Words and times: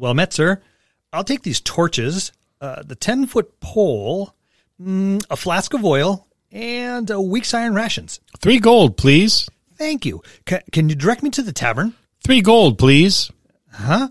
Well 0.00 0.14
met, 0.14 0.32
sir. 0.32 0.62
I'll 1.12 1.24
take 1.24 1.42
these 1.42 1.60
torches, 1.60 2.32
uh, 2.62 2.82
the 2.82 2.94
10 2.94 3.26
foot 3.26 3.60
pole, 3.60 4.34
mm, 4.80 5.22
a 5.28 5.36
flask 5.36 5.74
of 5.74 5.84
oil, 5.84 6.26
and 6.50 7.10
a 7.10 7.20
week's 7.20 7.52
iron 7.52 7.74
rations. 7.74 8.18
Three 8.38 8.58
gold, 8.58 8.96
please. 8.96 9.46
Thank 9.76 10.06
you. 10.06 10.22
Ca 10.46 10.60
can 10.72 10.88
you 10.88 10.94
direct 10.94 11.22
me 11.22 11.28
to 11.30 11.42
the 11.42 11.52
tavern? 11.52 11.92
Three 12.24 12.40
gold, 12.40 12.78
please. 12.78 13.30
Huh? 13.72 14.08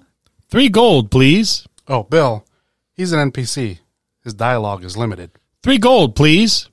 Three 0.49 0.70
gold, 0.70 1.09
please. 1.09 1.65
Oh, 1.88 2.03
Bill, 2.03 2.45
he's 2.93 3.11
an 3.11 3.31
NPC. 3.31 3.79
His 4.23 4.35
dialogue 4.35 4.83
is 4.83 4.95
limited. 4.95 5.31
Three 5.63 5.79
gold, 5.79 6.15
please. 6.15 6.69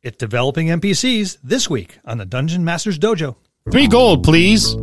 It's 0.00 0.16
developing 0.16 0.68
NPCs 0.68 1.38
this 1.42 1.68
week 1.68 1.98
on 2.04 2.18
the 2.18 2.24
Dungeon 2.24 2.64
Masters 2.64 3.00
Dojo. 3.00 3.34
Three 3.68 3.88
gold, 3.88 4.22
please. 4.22 4.76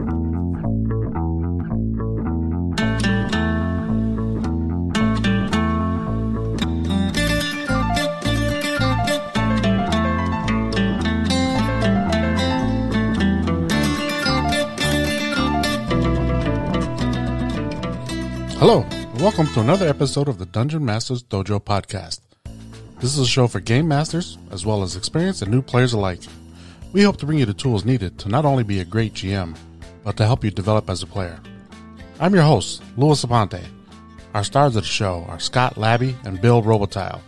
Hello, 18.68 18.86
and 18.92 19.22
welcome 19.22 19.48
to 19.54 19.62
another 19.62 19.88
episode 19.88 20.28
of 20.28 20.40
the 20.40 20.46
Dungeon 20.46 20.84
Masters 20.84 21.24
Dojo 21.24 21.58
podcast. 21.58 22.20
This 23.00 23.14
is 23.14 23.20
a 23.20 23.26
show 23.26 23.48
for 23.48 23.62
game 23.62 23.88
masters, 23.88 24.38
as 24.52 24.66
well 24.66 24.84
as 24.84 24.98
experienced 24.98 25.42
and 25.42 25.50
new 25.50 25.62
players 25.62 25.94
alike. 25.94 26.20
We 26.92 27.02
hope 27.02 27.16
to 27.20 27.26
bring 27.26 27.40
you 27.40 27.46
the 27.46 27.54
tools 27.54 27.86
needed 27.86 28.20
to 28.20 28.28
not 28.28 28.44
only 28.44 28.64
be 28.64 28.82
a 28.82 28.84
great 28.84 29.14
GM, 29.14 29.58
but 30.04 30.18
to 30.18 30.26
help 30.26 30.44
you 30.44 30.52
develop 30.52 30.90
as 30.90 31.02
a 31.02 31.08
player. 31.08 31.40
I'm 32.20 32.34
your 32.34 32.44
host, 32.44 32.84
Louis 32.98 33.24
Aponte. 33.24 33.64
Our 34.34 34.44
stars 34.44 34.76
of 34.76 34.84
the 34.84 34.90
show 34.90 35.24
are 35.30 35.40
Scott 35.40 35.78
Labby 35.78 36.18
and 36.26 36.42
Bill 36.42 36.62
Robotile. 36.62 37.22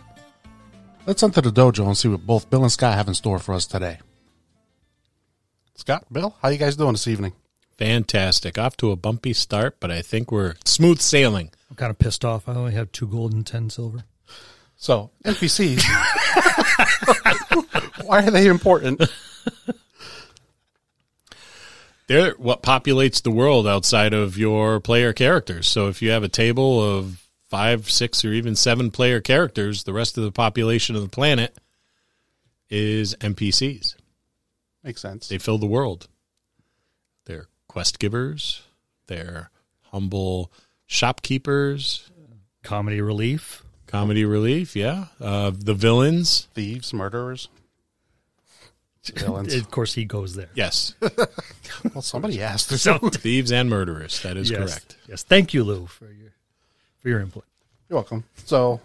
Let's 1.06 1.22
enter 1.22 1.40
the 1.40 1.50
dojo 1.50 1.86
and 1.86 1.96
see 1.96 2.08
what 2.08 2.26
both 2.26 2.50
Bill 2.50 2.64
and 2.64 2.70
Scott 2.70 2.98
have 2.98 3.08
in 3.08 3.14
store 3.14 3.38
for 3.38 3.54
us 3.54 3.66
today. 3.66 3.98
Scott, 5.74 6.04
Bill, 6.12 6.36
how 6.42 6.50
you 6.50 6.58
guys 6.58 6.76
doing 6.76 6.92
this 6.92 7.08
evening? 7.08 7.32
Fantastic. 7.80 8.56
Off 8.58 8.76
to 8.76 8.90
a 8.90 8.96
bumpy 8.96 9.32
start, 9.32 9.80
but 9.80 9.90
I 9.90 10.02
think 10.02 10.30
we're 10.30 10.52
smooth 10.66 11.00
sailing. 11.00 11.50
I'm 11.70 11.76
kind 11.76 11.88
of 11.88 11.98
pissed 11.98 12.26
off. 12.26 12.46
I 12.46 12.52
only 12.52 12.74
have 12.74 12.92
two 12.92 13.06
gold 13.06 13.32
and 13.32 13.46
10 13.46 13.70
silver. 13.70 14.04
So, 14.76 15.12
NPCs. 15.24 15.82
Why 18.04 18.26
are 18.26 18.30
they 18.30 18.48
important? 18.48 19.00
They're 22.06 22.32
what 22.32 22.62
populates 22.62 23.22
the 23.22 23.30
world 23.30 23.66
outside 23.66 24.12
of 24.12 24.36
your 24.36 24.78
player 24.80 25.14
characters. 25.14 25.66
So 25.66 25.88
if 25.88 26.02
you 26.02 26.10
have 26.10 26.22
a 26.22 26.28
table 26.28 26.82
of 26.82 27.26
five, 27.48 27.90
six, 27.90 28.26
or 28.26 28.32
even 28.34 28.56
seven 28.56 28.90
player 28.90 29.22
characters, 29.22 29.84
the 29.84 29.94
rest 29.94 30.18
of 30.18 30.24
the 30.24 30.32
population 30.32 30.96
of 30.96 31.02
the 31.02 31.08
planet 31.08 31.56
is 32.68 33.14
NPCs. 33.20 33.94
Makes 34.84 35.00
sense. 35.00 35.28
They 35.28 35.38
fill 35.38 35.56
the 35.56 35.66
world. 35.66 36.08
They're 37.70 37.72
quest 37.72 37.98
givers. 37.98 38.62
They're 39.06 39.50
humble 39.90 40.50
shopkeepers. 40.86 42.10
Comedy 42.62 43.00
relief. 43.00 43.62
Comedy 43.86 44.24
relief, 44.24 44.74
yeah. 44.76 45.06
Uh, 45.20 45.52
the 45.56 45.74
villains, 45.74 46.48
Thieves, 46.54 46.92
murderers, 46.92 47.48
villains. 49.14 49.54
Of 49.60 49.70
course, 49.70 49.94
he 49.94 50.04
goes 50.04 50.34
there. 50.36 50.50
yes. 50.54 50.94
well, 51.94 52.02
somebody 52.02 52.40
asked. 52.42 52.70
So, 52.78 52.98
Thieves 52.98 53.50
and 53.50 53.68
murderers. 53.68 54.22
That 54.22 54.36
is 54.36 54.50
yes, 54.50 54.58
correct. 54.58 54.96
Yes. 55.08 55.22
Thank 55.24 55.54
you, 55.54 55.64
Lou, 55.64 55.86
for 55.86 56.04
your 56.06 56.32
for 56.98 57.08
your 57.08 57.20
input. 57.20 57.44
You're 57.88 57.96
welcome. 57.96 58.24
So, 58.44 58.80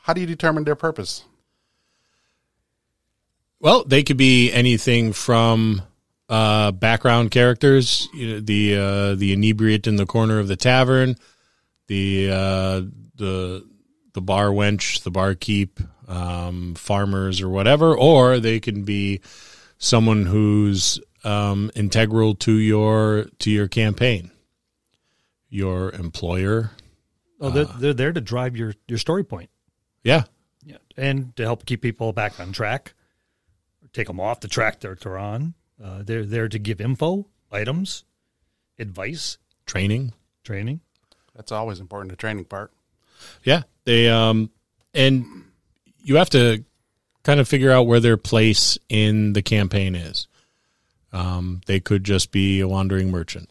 how 0.00 0.12
do 0.12 0.20
you 0.20 0.26
determine 0.26 0.64
their 0.64 0.76
purpose? 0.76 1.24
Well, 3.60 3.84
they 3.84 4.02
could 4.02 4.16
be 4.16 4.50
anything 4.52 5.12
from 5.12 5.82
uh, 6.28 6.72
background 6.72 7.30
characters, 7.30 8.08
you 8.12 8.34
know, 8.34 8.40
the 8.40 8.76
uh, 8.76 9.14
the 9.14 9.32
inebriate 9.32 9.86
in 9.86 9.96
the 9.96 10.06
corner 10.06 10.38
of 10.38 10.48
the 10.48 10.56
tavern, 10.56 11.16
the 11.86 12.30
uh, 12.30 12.82
the 13.16 13.66
the 14.12 14.20
bar 14.20 14.48
wench, 14.48 15.02
the 15.02 15.10
barkeep, 15.10 15.80
um, 16.08 16.74
farmers, 16.74 17.40
or 17.40 17.48
whatever, 17.48 17.96
or 17.96 18.38
they 18.40 18.60
can 18.60 18.84
be 18.84 19.20
someone 19.78 20.26
who's 20.26 21.00
um, 21.24 21.70
integral 21.74 22.34
to 22.34 22.52
your 22.52 23.26
to 23.38 23.50
your 23.50 23.68
campaign, 23.68 24.30
your 25.48 25.90
employer. 25.92 26.72
Oh, 27.40 27.50
they're, 27.50 27.64
they're 27.64 27.94
there 27.94 28.12
to 28.12 28.20
drive 28.20 28.56
your, 28.56 28.74
your 28.88 28.98
story 28.98 29.22
point. 29.22 29.48
Yeah, 30.02 30.24
Yeah. 30.64 30.78
And 30.96 31.36
to 31.36 31.44
help 31.44 31.66
keep 31.66 31.82
people 31.82 32.12
back 32.12 32.40
on 32.40 32.50
track, 32.52 32.94
or 33.82 33.88
take 33.92 34.08
them 34.08 34.18
off 34.18 34.40
the 34.40 34.48
track 34.48 34.80
that 34.80 35.00
they're 35.00 35.16
on. 35.16 35.54
Uh, 35.82 36.02
they're 36.02 36.24
there 36.24 36.48
to 36.48 36.58
give 36.58 36.80
info, 36.80 37.26
items, 37.52 38.04
advice, 38.78 39.38
training. 39.66 40.12
training. 40.44 40.80
That's 41.34 41.52
always 41.52 41.78
important, 41.78 42.10
the 42.10 42.16
training 42.16 42.46
part. 42.46 42.72
Yeah, 43.44 43.62
they 43.84 44.08
um, 44.08 44.50
and 44.94 45.24
you 45.98 46.16
have 46.16 46.30
to 46.30 46.64
kind 47.22 47.40
of 47.40 47.48
figure 47.48 47.70
out 47.70 47.86
where 47.86 48.00
their 48.00 48.16
place 48.16 48.78
in 48.88 49.34
the 49.34 49.42
campaign 49.42 49.94
is. 49.94 50.26
Um, 51.12 51.60
they 51.66 51.80
could 51.80 52.04
just 52.04 52.32
be 52.32 52.60
a 52.60 52.68
wandering 52.68 53.10
merchant, 53.10 53.50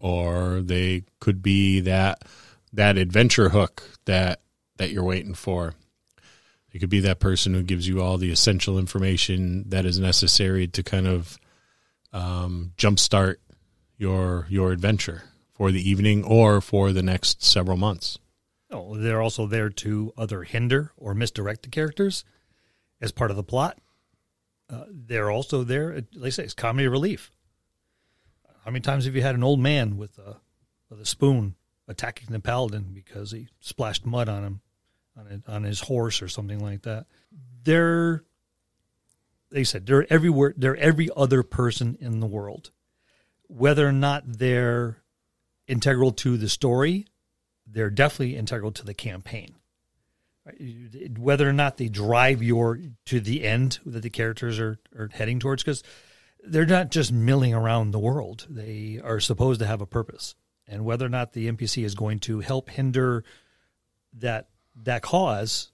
or 0.00 0.60
they 0.62 1.04
could 1.20 1.42
be 1.42 1.80
that 1.80 2.22
that 2.72 2.96
adventure 2.96 3.50
hook 3.50 3.82
that 4.06 4.40
that 4.78 4.90
you're 4.90 5.04
waiting 5.04 5.34
for. 5.34 5.74
It 6.72 6.78
could 6.78 6.90
be 6.90 7.00
that 7.00 7.20
person 7.20 7.52
who 7.52 7.62
gives 7.62 7.86
you 7.86 8.00
all 8.00 8.16
the 8.16 8.30
essential 8.32 8.78
information 8.78 9.68
that 9.68 9.84
is 9.84 9.98
necessary 9.98 10.66
to 10.68 10.82
kind 10.82 11.06
of 11.06 11.38
um, 12.12 12.72
jumpstart 12.76 13.36
your 13.96 14.46
your 14.48 14.72
adventure 14.72 15.24
for 15.52 15.70
the 15.70 15.88
evening 15.88 16.24
or 16.24 16.60
for 16.60 16.92
the 16.92 17.02
next 17.02 17.42
several 17.42 17.76
months. 17.76 18.18
Oh, 18.70 18.96
they're 18.96 19.20
also 19.20 19.46
there 19.46 19.68
to 19.68 20.12
either 20.16 20.42
hinder 20.44 20.92
or 20.96 21.14
misdirect 21.14 21.62
the 21.62 21.68
characters 21.68 22.24
as 23.00 23.12
part 23.12 23.30
of 23.30 23.36
the 23.36 23.42
plot. 23.42 23.78
Uh, 24.70 24.84
they're 24.88 25.30
also 25.30 25.64
there, 25.64 26.02
like 26.14 26.28
I 26.28 26.30
say, 26.30 26.44
it's 26.44 26.54
comedy 26.54 26.88
relief. 26.88 27.30
How 28.64 28.70
many 28.70 28.80
times 28.80 29.04
have 29.04 29.14
you 29.14 29.22
had 29.22 29.34
an 29.34 29.44
old 29.44 29.60
man 29.60 29.96
with 29.96 30.18
a 30.18 30.40
with 30.88 31.00
a 31.00 31.06
spoon 31.06 31.56
attacking 31.88 32.28
the 32.30 32.40
paladin 32.40 32.92
because 32.94 33.32
he 33.32 33.48
splashed 33.60 34.06
mud 34.06 34.28
on 34.28 34.44
him 34.44 34.60
on 35.18 35.26
it, 35.26 35.42
on 35.46 35.64
his 35.64 35.80
horse 35.80 36.22
or 36.22 36.28
something 36.28 36.60
like 36.60 36.82
that? 36.82 37.06
They're 37.64 38.24
they 39.52 39.64
said 39.64 39.86
they're 39.86 40.10
everywhere. 40.12 40.54
They're 40.56 40.76
every 40.76 41.08
other 41.16 41.42
person 41.42 41.96
in 42.00 42.20
the 42.20 42.26
world, 42.26 42.70
whether 43.46 43.86
or 43.86 43.92
not 43.92 44.24
they're 44.26 44.98
integral 45.66 46.12
to 46.12 46.36
the 46.36 46.48
story 46.48 47.06
they're 47.72 47.90
definitely 47.90 48.36
integral 48.36 48.72
to 48.72 48.84
the 48.84 48.94
campaign. 48.94 49.56
Whether 51.16 51.48
or 51.48 51.52
not 51.52 51.76
they 51.76 51.88
drive 51.88 52.42
your 52.42 52.80
to 53.06 53.20
the 53.20 53.44
end 53.44 53.78
that 53.86 54.02
the 54.02 54.10
characters 54.10 54.58
are, 54.58 54.78
are 54.96 55.08
heading 55.12 55.38
towards, 55.38 55.62
because 55.62 55.82
they're 56.44 56.66
not 56.66 56.90
just 56.90 57.12
milling 57.12 57.54
around 57.54 57.92
the 57.92 58.00
world. 58.00 58.46
They 58.50 59.00
are 59.02 59.20
supposed 59.20 59.60
to 59.60 59.66
have 59.66 59.80
a 59.80 59.86
purpose, 59.86 60.34
and 60.66 60.84
whether 60.84 61.06
or 61.06 61.10
not 61.10 61.32
the 61.32 61.50
NPC 61.50 61.84
is 61.84 61.94
going 61.94 62.18
to 62.20 62.40
help 62.40 62.70
hinder 62.70 63.24
that 64.14 64.48
that 64.82 65.02
cause, 65.02 65.70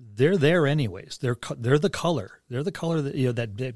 they're 0.00 0.36
there 0.36 0.66
anyways. 0.66 1.18
They're 1.20 1.36
they're 1.56 1.78
the 1.78 1.90
color. 1.90 2.40
They're 2.48 2.62
the 2.62 2.72
color 2.72 3.02
that 3.02 3.14
you 3.14 3.26
know 3.26 3.32
that, 3.32 3.58
that 3.58 3.74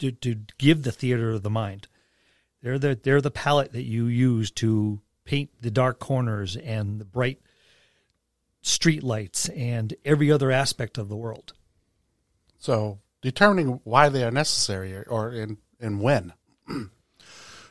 to, 0.00 0.12
to 0.12 0.40
give 0.58 0.82
the 0.82 0.92
theater 0.92 1.30
of 1.30 1.42
the 1.42 1.50
mind. 1.50 1.88
They're 2.62 2.78
the 2.78 2.98
they're 3.00 3.20
the 3.20 3.30
palette 3.30 3.72
that 3.72 3.84
you 3.84 4.06
use 4.06 4.50
to 4.52 5.00
paint 5.24 5.50
the 5.60 5.70
dark 5.70 5.98
corners 5.98 6.56
and 6.56 7.00
the 7.00 7.04
bright 7.04 7.40
street 8.62 9.02
lights 9.02 9.48
and 9.50 9.94
every 10.04 10.30
other 10.30 10.50
aspect 10.50 10.98
of 10.98 11.08
the 11.08 11.16
world. 11.16 11.52
So, 12.58 13.00
determining 13.20 13.80
why 13.84 14.08
they 14.08 14.22
are 14.22 14.30
necessary 14.30 15.04
or, 15.04 15.32
in, 15.32 15.58
and 15.80 16.00
when. 16.00 16.32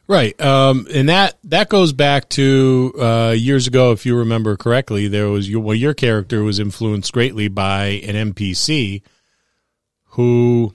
Right, 0.08 0.40
um, 0.42 0.88
and 0.94 1.08
that 1.10 1.38
that 1.46 1.70
goes 1.70 1.94
back 1.94 2.28
to 2.30 2.94
uh, 3.00 3.36
years 3.38 3.68
ago, 3.68 3.92
if 3.92 4.06
you 4.06 4.18
remember 4.18 4.58
correctly. 4.58 5.08
There 5.08 5.30
was 5.30 5.50
your, 5.50 5.62
well, 5.62 5.76
your 5.76 5.94
character 5.94 6.44
was 6.44 6.60
influenced 6.60 7.14
greatly 7.14 7.48
by 7.48 7.86
an 8.06 8.34
NPC 8.34 9.04
who 10.04 10.74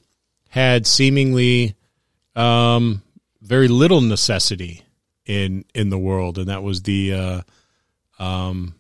had 0.49 0.87
seemingly 0.87 1.75
um, 2.35 3.03
very 3.43 3.69
little 3.69 4.01
necessity 4.01 4.85
in 5.27 5.65
in 5.75 5.91
the 5.91 5.99
world, 5.99 6.39
and 6.39 6.49
that 6.49 6.63
was 6.63 6.83
the 6.83 7.13
uh, 7.13 7.43
um, 8.19 8.75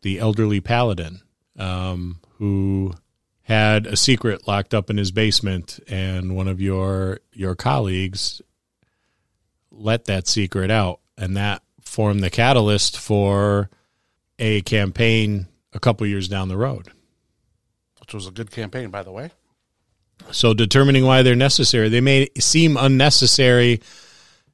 the 0.00 0.20
elderly 0.20 0.60
paladin 0.60 1.20
um, 1.58 2.20
who 2.38 2.94
had 3.42 3.86
a 3.86 3.96
secret 3.96 4.46
locked 4.48 4.72
up 4.72 4.88
in 4.88 4.96
his 4.96 5.10
basement, 5.10 5.80
and 5.88 6.34
one 6.34 6.48
of 6.48 6.60
your 6.60 7.18
your 7.32 7.54
colleagues 7.54 8.40
let 9.72 10.04
that 10.06 10.28
secret 10.28 10.70
out, 10.70 11.00
and 11.16 11.36
that 11.36 11.62
formed 11.80 12.22
the 12.22 12.30
catalyst 12.30 12.98
for 12.98 13.70
a 14.38 14.60
campaign 14.62 15.46
a 15.72 15.80
couple 15.80 16.06
years 16.06 16.28
down 16.28 16.48
the 16.48 16.56
road. 16.56 16.88
Which 18.00 18.14
was 18.14 18.26
a 18.26 18.30
good 18.30 18.50
campaign, 18.50 18.90
by 18.90 19.02
the 19.02 19.12
way. 19.12 19.30
So 20.30 20.54
determining 20.54 21.04
why 21.04 21.22
they're 21.22 21.34
necessary, 21.34 21.88
they 21.88 22.00
may 22.00 22.28
seem 22.38 22.76
unnecessary 22.76 23.80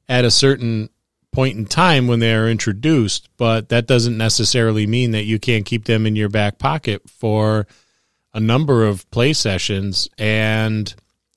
at 0.09 0.25
a 0.25 0.31
certain 0.31 0.88
point 1.32 1.59
in 1.59 1.67
time 1.67 2.06
when 2.06 2.20
they 2.20 2.35
are 2.35 2.49
introduced, 2.49 3.29
but 3.37 3.69
that 3.69 3.87
doesn't 3.87 4.17
necessarily 4.17 4.87
mean 4.87 5.11
that 5.11 5.25
you 5.25 5.38
can't 5.38 5.67
keep 5.67 5.85
them 5.85 6.06
in 6.06 6.17
your 6.17 6.29
back 6.29 6.59
pocket 6.59 7.09
for 7.09 7.67
a 8.32 8.41
number 8.41 8.87
of 8.87 9.09
play 9.11 9.32
sessions 9.32 10.09
and 10.17 10.94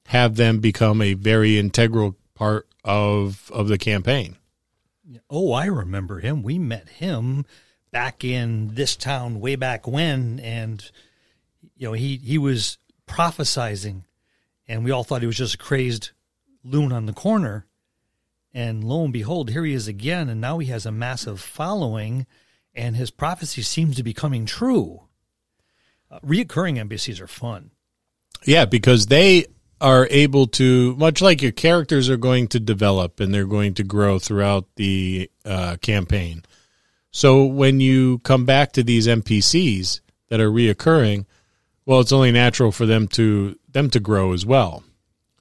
have 0.07 0.36
them 0.36 0.60
become 0.60 1.01
a 1.01 1.13
very 1.13 1.57
integral 1.57 2.16
part 2.42 2.68
of 2.84 3.52
of 3.54 3.68
the 3.68 3.78
campaign. 3.78 4.36
Oh, 5.30 5.52
I 5.52 5.66
remember 5.66 6.22
him. 6.22 6.42
We 6.42 6.58
met 6.58 6.90
him 6.90 7.46
back 7.92 8.24
in 8.24 8.74
this 8.74 8.96
town 8.96 9.40
way 9.40 9.56
back 9.56 9.88
when, 9.88 10.40
and 10.40 10.90
you 11.76 11.88
know 11.88 11.94
he 11.94 12.18
he 12.18 12.40
was 12.40 12.80
prophesizing, 13.08 14.06
and 14.68 14.84
we 14.84 14.90
all 14.90 15.04
thought 15.04 15.22
he 15.22 15.28
was 15.28 15.38
just 15.38 15.54
a 15.54 15.60
crazed 15.60 16.10
loon 16.64 16.92
on 16.92 17.06
the 17.06 17.14
corner. 17.14 17.68
And 18.54 18.84
lo 18.84 19.04
and 19.04 19.14
behold, 19.14 19.52
here 19.52 19.64
he 19.64 19.74
is 19.74 19.88
again, 19.88 20.28
and 20.28 20.42
now 20.42 20.58
he 20.58 20.68
has 20.70 20.88
a 20.88 20.92
massive 20.92 21.40
following, 21.40 22.26
and 22.74 22.96
his 22.96 23.12
prophecy 23.12 23.62
seems 23.62 23.96
to 23.98 24.04
be 24.04 24.14
coming 24.16 24.48
true. 24.48 25.04
Uh, 26.10 26.20
reoccurring 26.22 26.82
NPCs 26.90 27.22
are 27.22 27.28
fun. 27.28 27.70
Yeah, 28.46 28.66
because 28.66 29.06
they 29.06 29.46
are 29.81 30.07
able 30.12 30.45
to, 30.45 30.95
much 30.95 31.22
like 31.22 31.42
your 31.42 31.51
characters 31.51 32.10
are 32.10 32.18
going 32.18 32.48
to 32.50 32.60
develop 32.60 33.19
and 33.19 33.33
they're 33.33 33.48
going 33.48 33.74
to 33.74 33.83
grow 33.83 34.19
throughout 34.19 34.66
the 34.75 35.30
uh, 35.44 35.75
campaign. 35.81 36.44
So 37.10 37.45
when 37.45 37.80
you 37.80 38.19
come 38.19 38.45
back 38.45 38.74
to 38.74 38.83
these 38.83 39.07
NPCs 39.07 40.01
that 40.30 40.39
are 40.39 40.51
reoccurring, 40.51 41.25
well, 41.86 42.00
it's 42.00 42.12
only 42.12 42.31
natural 42.31 42.72
for 42.72 42.86
them 42.86 43.07
to 43.10 43.57
them 43.69 43.89
to 43.89 44.00
grow 44.00 44.33
as 44.33 44.45
well. 44.45 44.83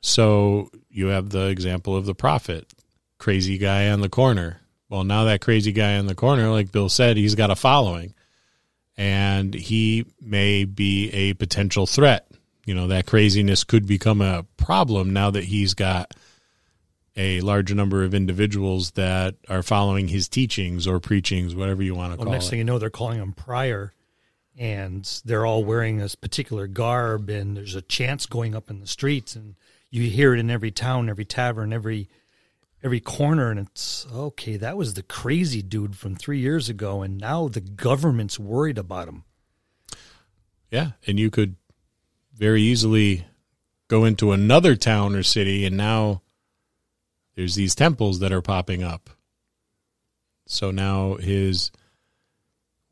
So 0.00 0.70
you 0.88 1.08
have 1.08 1.28
the 1.28 1.46
example 1.46 1.94
of 1.94 2.06
the 2.06 2.14
prophet, 2.14 2.72
crazy 3.19 3.58
guy 3.58 3.90
on 3.90 4.00
the 4.00 4.08
corner. 4.08 4.62
Well, 4.88 5.04
now 5.04 5.25
that 5.25 5.42
crazy 5.42 5.72
guy 5.72 5.98
on 5.98 6.06
the 6.06 6.14
corner, 6.14 6.48
like 6.48 6.72
Bill 6.72 6.88
said, 6.88 7.16
he's 7.16 7.34
got 7.34 7.50
a 7.50 7.56
following, 7.56 8.14
and 8.96 9.52
he 9.52 10.06
may 10.20 10.64
be 10.64 11.10
a 11.10 11.34
potential 11.34 11.87
threat 11.87 12.29
you 12.64 12.74
know 12.74 12.86
that 12.88 13.06
craziness 13.06 13.64
could 13.64 13.86
become 13.86 14.20
a 14.20 14.44
problem 14.56 15.12
now 15.12 15.30
that 15.30 15.44
he's 15.44 15.74
got 15.74 16.14
a 17.16 17.40
large 17.40 17.74
number 17.74 18.04
of 18.04 18.14
individuals 18.14 18.92
that 18.92 19.34
are 19.48 19.62
following 19.62 20.08
his 20.08 20.28
teachings 20.28 20.86
or 20.86 21.00
preachings, 21.00 21.54
whatever 21.54 21.82
you 21.82 21.94
want 21.94 22.12
to 22.12 22.18
well, 22.18 22.26
call 22.26 22.32
next 22.32 22.44
it. 22.44 22.46
Next 22.46 22.50
thing 22.50 22.58
you 22.60 22.64
know, 22.64 22.78
they're 22.78 22.90
calling 22.90 23.18
him 23.18 23.32
prior, 23.32 23.92
and 24.56 25.04
they're 25.24 25.44
all 25.44 25.64
wearing 25.64 25.98
this 25.98 26.14
particular 26.14 26.66
garb, 26.66 27.28
and 27.28 27.56
there's 27.56 27.74
a 27.74 27.82
chance 27.82 28.26
going 28.26 28.54
up 28.54 28.70
in 28.70 28.80
the 28.80 28.86
streets, 28.86 29.34
and 29.34 29.56
you 29.90 30.04
hear 30.04 30.34
it 30.34 30.40
in 30.40 30.50
every 30.50 30.70
town, 30.70 31.08
every 31.08 31.24
tavern, 31.24 31.72
every 31.72 32.08
every 32.82 33.00
corner, 33.00 33.50
and 33.50 33.60
it's 33.60 34.06
okay. 34.12 34.56
That 34.56 34.76
was 34.76 34.94
the 34.94 35.02
crazy 35.02 35.62
dude 35.62 35.96
from 35.96 36.16
three 36.16 36.38
years 36.38 36.68
ago, 36.68 37.02
and 37.02 37.18
now 37.18 37.48
the 37.48 37.60
government's 37.60 38.38
worried 38.38 38.78
about 38.78 39.08
him. 39.08 39.24
Yeah, 40.70 40.92
and 41.06 41.18
you 41.18 41.30
could 41.30 41.56
very 42.40 42.62
easily 42.62 43.26
go 43.87 44.06
into 44.06 44.32
another 44.32 44.75
town 44.75 45.14
or 45.14 45.22
city 45.22 45.66
and 45.66 45.76
now 45.76 46.22
there's 47.37 47.54
these 47.54 47.75
temples 47.75 48.19
that 48.20 48.32
are 48.32 48.40
popping 48.40 48.82
up. 48.82 49.10
So 50.46 50.70
now 50.70 51.14
his 51.16 51.70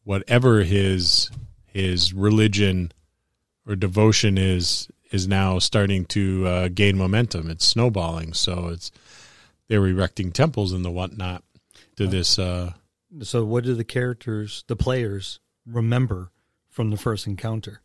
whatever 0.05 0.63
his 0.63 1.31
his 1.67 2.13
religion 2.13 2.93
or 3.67 3.75
devotion 3.75 4.37
is 4.37 4.89
is 5.11 5.27
now 5.27 5.59
starting 5.59 6.05
to 6.05 6.47
uh, 6.47 6.69
gain 6.69 6.99
momentum. 6.99 7.51
It's 7.51 7.65
snowballing. 7.65 8.35
So 8.35 8.69
it's 8.69 8.91
they're 9.69 9.87
erecting 9.87 10.31
temples 10.31 10.73
and 10.73 10.85
the 10.85 10.91
whatnot 10.91 11.43
to 11.97 12.07
this. 12.07 12.39
Uh, 12.39 12.73
so 13.23 13.45
what 13.45 13.65
do 13.65 13.75
the 13.75 13.85
characters, 13.85 14.63
the 14.67 14.77
players, 14.77 15.41
remember 15.67 16.31
from 16.69 16.91
the 16.91 16.99
first 16.99 17.27
encounter? 17.27 17.81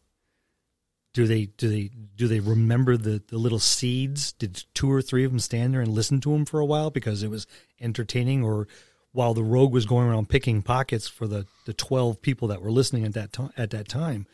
Do 1.14 1.28
they 1.28 1.46
do 1.46 1.70
they 1.70 1.92
do 2.16 2.28
they 2.28 2.40
remember 2.40 2.98
the 2.98 3.22
the 3.28 3.38
little 3.38 3.60
seeds? 3.60 4.34
Did 4.34 4.64
two 4.74 4.92
or 4.92 5.02
three 5.02 5.24
of 5.24 5.32
them 5.32 5.40
stand 5.40 5.74
there 5.74 5.82
and 5.82 5.92
listen 5.92 6.20
to 6.22 6.34
him 6.34 6.46
for 6.46 6.60
a 6.60 6.66
while 6.66 6.90
because 6.90 7.24
it 7.24 7.30
was 7.30 7.48
entertaining, 7.80 8.44
or 8.44 8.68
while 9.12 9.34
the 9.34 9.44
rogue 9.44 9.72
was 9.72 9.86
going 9.86 10.08
around 10.08 10.30
picking 10.30 10.62
pockets 10.62 11.08
for 11.08 11.28
the 11.28 11.46
the 11.66 11.74
twelve 11.74 12.22
people 12.22 12.48
that 12.48 12.62
were 12.62 12.72
listening 12.72 13.06
at 13.06 13.14
that 13.14 13.32
time 13.32 13.52
at 13.56 13.70
that 13.70 13.88
time, 13.88 14.26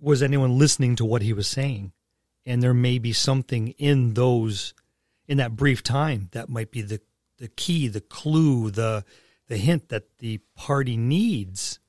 was 0.00 0.22
anyone 0.22 0.58
listening 0.58 0.96
to 0.96 1.04
what 1.04 1.22
he 1.22 1.32
was 1.32 1.46
saying? 1.46 1.92
And 2.46 2.62
there 2.62 2.74
may 2.74 2.98
be 2.98 3.12
something 3.12 3.68
in 3.78 4.14
those 4.14 4.72
in 5.26 5.36
that 5.36 5.56
brief 5.56 5.82
time 5.82 6.30
that 6.32 6.48
might 6.48 6.70
be 6.70 6.80
the 6.80 7.00
the 7.36 7.48
key, 7.48 7.86
the 7.86 8.00
clue, 8.00 8.70
the 8.70 9.04
the 9.48 9.58
hint 9.58 9.90
that 9.90 10.18
the 10.18 10.38
party 10.56 10.96
needs 10.96 11.80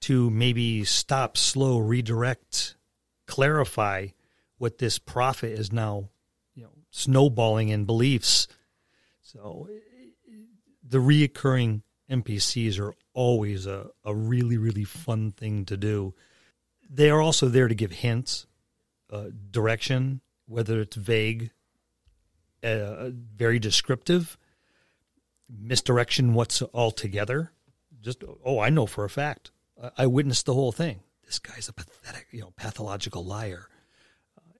to 0.00 0.28
maybe 0.30 0.84
stop, 0.84 1.36
slow, 1.36 1.78
redirect, 1.78 2.76
clarify 3.26 4.08
what 4.58 4.78
this 4.78 4.98
prophet 4.98 5.52
is 5.52 5.72
now, 5.72 6.08
you 6.54 6.64
know, 6.64 6.70
snowballing 6.90 7.68
in 7.68 7.84
beliefs. 7.84 8.48
So 9.22 9.68
the 10.82 10.98
reoccurring 10.98 11.82
NPCs 12.10 12.78
are 12.78 12.94
always 13.12 13.66
a, 13.66 13.88
a 14.04 14.14
really, 14.14 14.56
really 14.56 14.84
fun 14.84 15.32
thing 15.32 15.64
to 15.66 15.76
do. 15.76 16.14
They 16.88 17.10
are 17.10 17.20
also 17.20 17.48
there 17.48 17.68
to 17.68 17.74
give 17.74 17.92
hints, 17.92 18.46
uh, 19.10 19.26
direction, 19.50 20.20
whether 20.46 20.80
it's 20.80 20.96
vague, 20.96 21.50
uh, 22.62 23.10
very 23.10 23.58
descriptive, 23.58 24.38
misdirection 25.48 26.34
what's 26.34 26.62
altogether. 26.74 27.52
Just, 28.00 28.22
oh, 28.44 28.58
I 28.58 28.68
know 28.68 28.86
for 28.86 29.04
a 29.04 29.10
fact. 29.10 29.50
I 29.98 30.06
witnessed 30.06 30.46
the 30.46 30.54
whole 30.54 30.72
thing 30.72 31.00
this 31.26 31.38
guy's 31.38 31.68
a 31.68 31.72
pathetic, 31.72 32.26
you 32.30 32.40
know, 32.40 32.52
pathological 32.56 33.24
liar. 33.24 33.68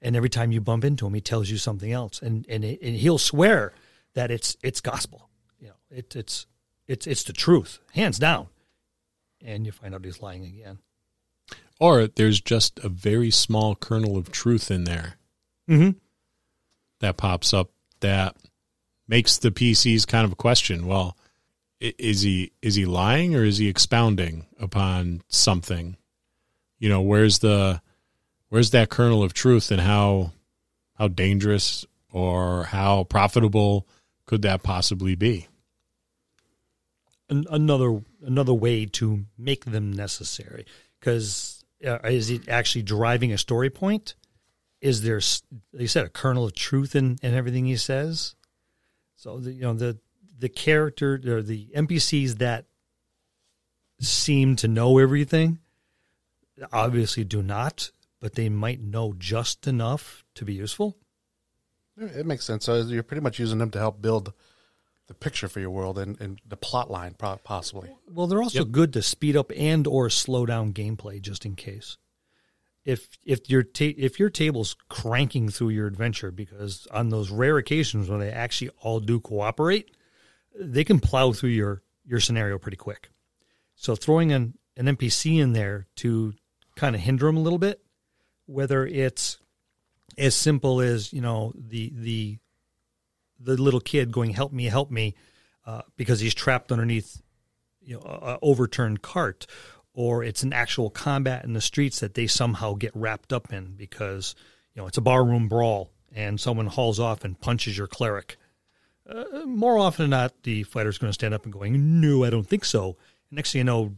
And 0.03 0.17
every 0.17 0.29
time 0.29 0.53
you 0.53 0.61
bump 0.61 0.85
into 0.85 1.07
him, 1.07 1.15
he 1.15 1.21
tells 1.21 1.49
you 1.49 1.57
something 1.57 1.91
else, 1.91 2.21
and 2.21 2.45
and, 2.49 2.65
it, 2.65 2.81
and 2.83 2.95
he'll 2.95 3.19
swear 3.19 3.73
that 4.15 4.31
it's 4.31 4.57
it's 4.63 4.81
gospel. 4.81 5.29
You 5.59 5.69
know, 5.69 5.75
it, 5.91 6.15
it's 6.15 6.47
it's 6.87 7.07
it's 7.07 7.25
the 7.25 7.33
truth, 7.33 7.79
hands 7.95 8.19
down. 8.19 8.49
And 9.43 9.67
you 9.67 9.73
find 9.73 9.95
out 9.95 10.05
he's 10.05 10.23
lying 10.23 10.45
again. 10.45 10.79
Or 11.81 12.07
there's 12.07 12.41
just 12.41 12.79
a 12.79 12.89
very 12.89 13.31
small 13.31 13.75
kernel 13.75 14.17
of 14.17 14.31
truth 14.31 14.71
in 14.71 14.85
there 14.85 15.15
mm-hmm. 15.69 15.99
that 17.01 17.17
pops 17.17 17.53
up 17.53 17.71
that 18.01 18.37
makes 19.09 19.37
the 19.39 19.51
PCs 19.51 20.07
kind 20.07 20.25
of 20.25 20.33
a 20.33 20.37
question. 20.37 20.87
Well, 20.87 21.17
is 21.81 22.23
he 22.23 22.53
is 22.63 22.75
he 22.75 22.87
lying 22.87 23.35
or 23.35 23.45
is 23.45 23.59
he 23.59 23.69
expounding 23.69 24.47
upon 24.59 25.23
something? 25.29 25.97
You 26.85 26.91
know 26.91 27.01
where's 27.01 27.39
the 27.39 27.81
where's 28.51 28.73
that 28.73 28.91
kernel 28.91 29.23
of 29.23 29.33
truth 29.33 29.71
and 29.71 29.81
how 29.81 30.33
how 30.97 31.09
dangerous 31.09 31.87
or 32.13 32.65
how 32.65 33.05
profitable 33.05 33.89
could 34.27 34.43
that 34.43 34.63
possibly 34.63 35.15
be? 35.15 35.49
Another 37.31 38.03
another 38.23 38.53
way 38.53 38.85
to 38.85 39.25
make 39.39 39.65
them 39.65 39.95
necessary. 39.95 40.67
Because 41.01 41.65
uh, 41.87 42.01
is 42.05 42.29
it 42.29 42.51
actually 42.51 42.83
driving 42.83 43.33
a 43.33 43.39
story 43.39 43.71
point? 43.71 44.15
Is 44.83 45.01
there 45.01 45.23
like 45.73 45.81
you 45.81 45.89
said 45.89 46.05
a 46.05 46.11
kernel 46.11 46.45
of 46.45 46.55
truth 46.55 46.95
in, 46.95 47.17
in 47.23 47.33
everything 47.33 47.65
he 47.65 47.79
says? 47.79 48.35
So 49.17 49.39
the, 49.39 49.53
you 49.53 49.63
know 49.63 49.73
the 49.73 49.97
the 50.39 50.51
character 50.51 51.19
or 51.27 51.41
the 51.41 51.67
npcs 51.75 52.37
that 52.39 52.67
seem 54.01 54.57
to 54.57 54.69
know 54.69 54.99
everything 54.99 55.61
obviously 56.73 57.25
do 57.25 57.43
not, 57.43 57.91
but 58.21 58.35
they 58.35 58.49
might 58.49 58.81
know 58.81 59.15
just 59.19 59.67
enough 59.67 60.25
to 60.35 60.45
be 60.45 60.55
useful. 60.55 60.97
It 61.97 62.27
makes 62.27 62.45
sense. 62.45 62.65
So 62.65 62.81
you're 62.83 63.03
pretty 63.03 63.23
much 63.23 63.39
using 63.39 63.59
them 63.59 63.71
to 63.71 63.79
help 63.79 64.03
build 64.03 64.33
the 65.07 65.15
picture 65.15 65.49
for 65.49 65.61
your 65.61 65.71
world 65.71 65.99
and, 65.99 66.21
and 66.21 66.41
the 66.47 66.57
plot 66.57 66.91
line, 66.91 67.15
possibly. 67.15 67.91
Well, 68.11 68.27
they're 68.27 68.43
also 68.43 68.61
yep. 68.61 68.73
good 68.73 68.93
to 68.95 69.03
speed 69.03 69.37
up 69.37 69.53
and 69.55 69.87
or 69.87 70.09
slow 70.11 70.47
down 70.47 70.73
gameplay 70.73 71.21
just 71.21 71.45
in 71.45 71.55
case. 71.55 71.99
If 72.85 73.09
if 73.25 73.49
your 73.49 73.63
ta- 73.63 73.95
if 73.97 74.19
your 74.19 74.29
table's 74.29 74.77
cranking 74.91 75.49
through 75.49 75.71
your 75.71 75.87
adventure 75.87 76.31
because 76.31 76.87
on 76.91 77.09
those 77.09 77.31
rare 77.31 77.57
occasions 77.57 78.11
when 78.11 78.21
they 78.21 78.31
actually 78.31 78.71
all 78.81 79.01
do 79.01 79.21
cooperate, 79.21 79.91
they 80.59 80.85
can 80.85 81.01
plow 81.01 81.33
through 81.33 81.51
your 81.51 81.83
your 82.05 82.21
scenario 82.21 82.59
pretty 82.59 82.77
quick. 82.77 83.09
So 83.75 83.97
throwing 83.97 84.33
an, 84.33 84.59
an 84.77 84.87
NPC 84.87 85.41
in 85.41 85.55
there 85.55 85.87
to 85.97 86.35
kind 86.77 86.95
of 86.95 87.01
hinder 87.01 87.27
them 87.27 87.37
a 87.37 87.41
little 87.41 87.59
bit, 87.59 87.81
whether 88.47 88.87
it's 88.87 89.39
as 90.17 90.35
simple 90.35 90.81
as 90.81 91.13
you 91.13 91.21
know 91.21 91.53
the 91.57 91.93
the 91.95 92.39
the 93.41 93.61
little 93.61 93.81
kid 93.81 94.13
going 94.13 94.31
help 94.31 94.53
me 94.53 94.65
help 94.65 94.91
me 94.91 95.15
uh, 95.67 95.83
because 95.97 96.21
he's 96.21 96.35
trapped 96.35 96.73
underneath 96.73 97.23
you 97.81 97.97
know 97.97 98.03
a, 98.03 98.33
a 98.35 98.39
overturned 98.43 99.03
cart, 99.03 99.47
or 99.93 100.23
it's 100.23 100.43
an 100.43 100.53
actual 100.53 100.91
combat 100.91 101.45
in 101.45 101.53
the 101.53 101.61
streets 101.61 102.01
that 102.01 102.15
they 102.15 102.27
somehow 102.27 102.75
get 102.75 102.95
wrapped 102.95 103.33
up 103.33 103.53
in 103.53 103.75
because 103.77 104.35
you 104.75 104.83
know 104.83 104.89
it's 104.89 104.99
a 104.99 105.03
barroom 105.03 105.49
brawl 105.49 105.91
and 106.13 106.41
someone 106.41 106.67
hauls 106.67 107.01
off 107.01 107.25
and 107.25 107.41
punches 107.41 107.77
your 107.77 107.87
cleric. 107.89 108.37
Uh, 109.09 109.45
more 109.45 109.79
often 109.79 110.05
than 110.05 110.11
not, 110.11 110.43
the 110.45 110.63
fighter's 110.63 110.97
going 110.97 111.11
to 111.11 111.15
stand 111.15 111.35
up 111.35 111.45
and 111.45 111.53
going, 111.53 112.01
"No, 112.01 112.25
I 112.25 112.31
don't 112.31 112.47
think 112.47 112.65
so." 112.65 112.97
and 113.31 113.37
next 113.37 113.53
thing 113.53 113.61
you 113.61 113.65
know, 113.65 113.95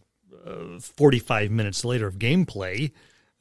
uh, 0.47 0.79
45 0.79 1.50
minutes 1.50 1.85
later 1.85 2.07
of 2.07 2.19
gameplay, 2.19 2.93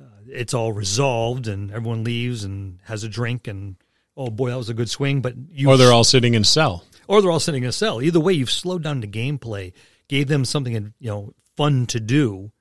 uh, 0.02 0.06
it's 0.28 0.54
all 0.54 0.74
resolved 0.74 1.48
and 1.48 1.72
everyone 1.72 2.04
leaves 2.04 2.44
and 2.44 2.80
has 2.84 3.04
a 3.04 3.10
drink 3.10 3.48
and 3.48 3.76
oh 4.18 4.30
boy, 4.30 4.50
that 4.50 4.58
was 4.58 4.70
a 4.70 4.74
good 4.74 4.90
swing. 4.90 5.22
But 5.22 5.36
you 5.52 5.70
or 5.70 5.78
they're 5.78 5.94
all 5.94 6.04
sitting 6.04 6.34
in 6.34 6.42
a 6.42 6.46
cell. 6.46 6.84
or 7.08 7.22
they're 7.22 7.32
all 7.32 7.40
sitting 7.40 7.64
in 7.64 7.70
a 7.70 7.74
cell. 7.74 8.02
Either 8.02 8.20
way, 8.20 8.34
you've 8.34 8.52
slowed 8.52 8.84
down 8.84 9.02
the 9.02 9.08
gameplay, 9.08 9.74
gave 10.08 10.28
them 10.28 10.46
something 10.46 10.94
you 11.00 11.10
know 11.10 11.34
fun 11.56 11.86
to 11.88 12.00
do. 12.00 12.52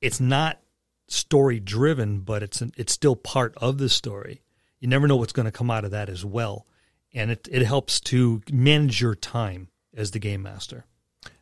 It's 0.00 0.20
not 0.20 0.60
story 1.08 1.60
driven, 1.60 2.20
but 2.20 2.42
it's 2.42 2.60
an, 2.60 2.72
it's 2.76 2.92
still 2.92 3.16
part 3.16 3.54
of 3.58 3.78
the 3.78 3.88
story. 3.88 4.42
You 4.78 4.88
never 4.88 5.06
know 5.06 5.16
what's 5.16 5.32
going 5.32 5.46
to 5.46 5.52
come 5.52 5.70
out 5.70 5.84
of 5.84 5.90
that 5.90 6.08
as 6.08 6.24
well, 6.24 6.66
and 7.12 7.30
it 7.30 7.48
it 7.50 7.62
helps 7.62 8.00
to 8.00 8.42
manage 8.50 9.00
your 9.00 9.14
time 9.14 9.68
as 9.94 10.12
the 10.12 10.18
game 10.18 10.42
master. 10.42 10.86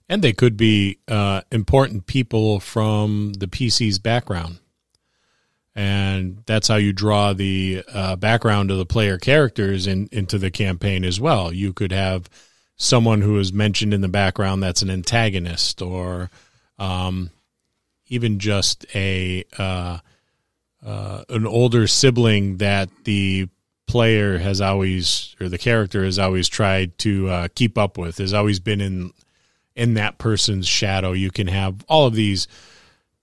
And 0.09 0.23
they 0.23 0.33
could 0.33 0.57
be 0.57 0.99
uh, 1.07 1.43
important 1.53 2.07
people 2.07 2.61
from 2.61 3.35
the 3.35 3.47
PC's 3.47 3.99
background. 3.99 4.59
And 5.75 6.43
that's 6.47 6.67
how 6.67 6.77
you 6.77 6.93
draw 6.93 7.35
the 7.35 7.85
uh, 7.93 8.17
background 8.17 8.71
of 8.71 8.79
the 8.79 8.87
player 8.87 9.19
characters 9.19 9.87
in, 9.87 10.09
into 10.11 10.39
the 10.39 10.51
campaign 10.51 11.05
as 11.05 11.21
well. 11.21 11.53
You 11.53 11.73
could 11.73 11.93
have 11.93 12.29
someone 12.77 13.21
who 13.21 13.39
is 13.39 13.53
mentioned 13.53 13.93
in 13.93 14.01
the 14.01 14.09
background 14.09 14.63
that's 14.63 14.83
an 14.83 14.91
antagonist, 14.91 15.83
or 15.83 16.31
um, 16.79 17.31
even 18.07 18.39
just 18.39 18.87
a 18.95 19.45
uh, 19.59 19.99
uh, 20.85 21.25
an 21.29 21.47
older 21.47 21.87
sibling 21.87 22.59
that 22.59 22.89
the 23.05 23.49
player 23.87 24.39
has 24.39 24.61
always 24.61 25.35
or 25.41 25.49
the 25.49 25.59
character 25.59 26.05
has 26.05 26.19
always 26.19 26.49
tried 26.49 26.97
to 26.99 27.29
uh, 27.29 27.49
keep 27.55 27.77
up 27.77 27.99
with, 27.99 28.19
has 28.19 28.33
always 28.33 28.61
been 28.61 28.81
in 28.81 29.13
in 29.79 29.95
that 29.95 30.19
person's 30.19 30.67
shadow. 30.67 31.13
You 31.13 31.31
can 31.31 31.47
have 31.47 31.85
all 31.89 32.07
of 32.07 32.15
these 32.15 32.49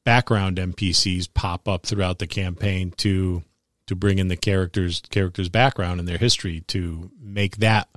background 0.05 0.57
NPCs 0.57 1.27
pop 1.33 1.67
up 1.67 1.85
throughout 1.85 2.17
the 2.19 2.27
campaign 2.27 2.91
to 2.97 3.43
to 3.87 3.95
bring 3.95 4.17
in 4.17 4.29
the 4.29 4.37
characters 4.37 5.01
characters 5.11 5.49
background 5.49 5.99
and 5.99 6.07
their 6.07 6.17
history 6.17 6.61
to 6.61 7.11
make 7.19 7.57
that 7.57 7.89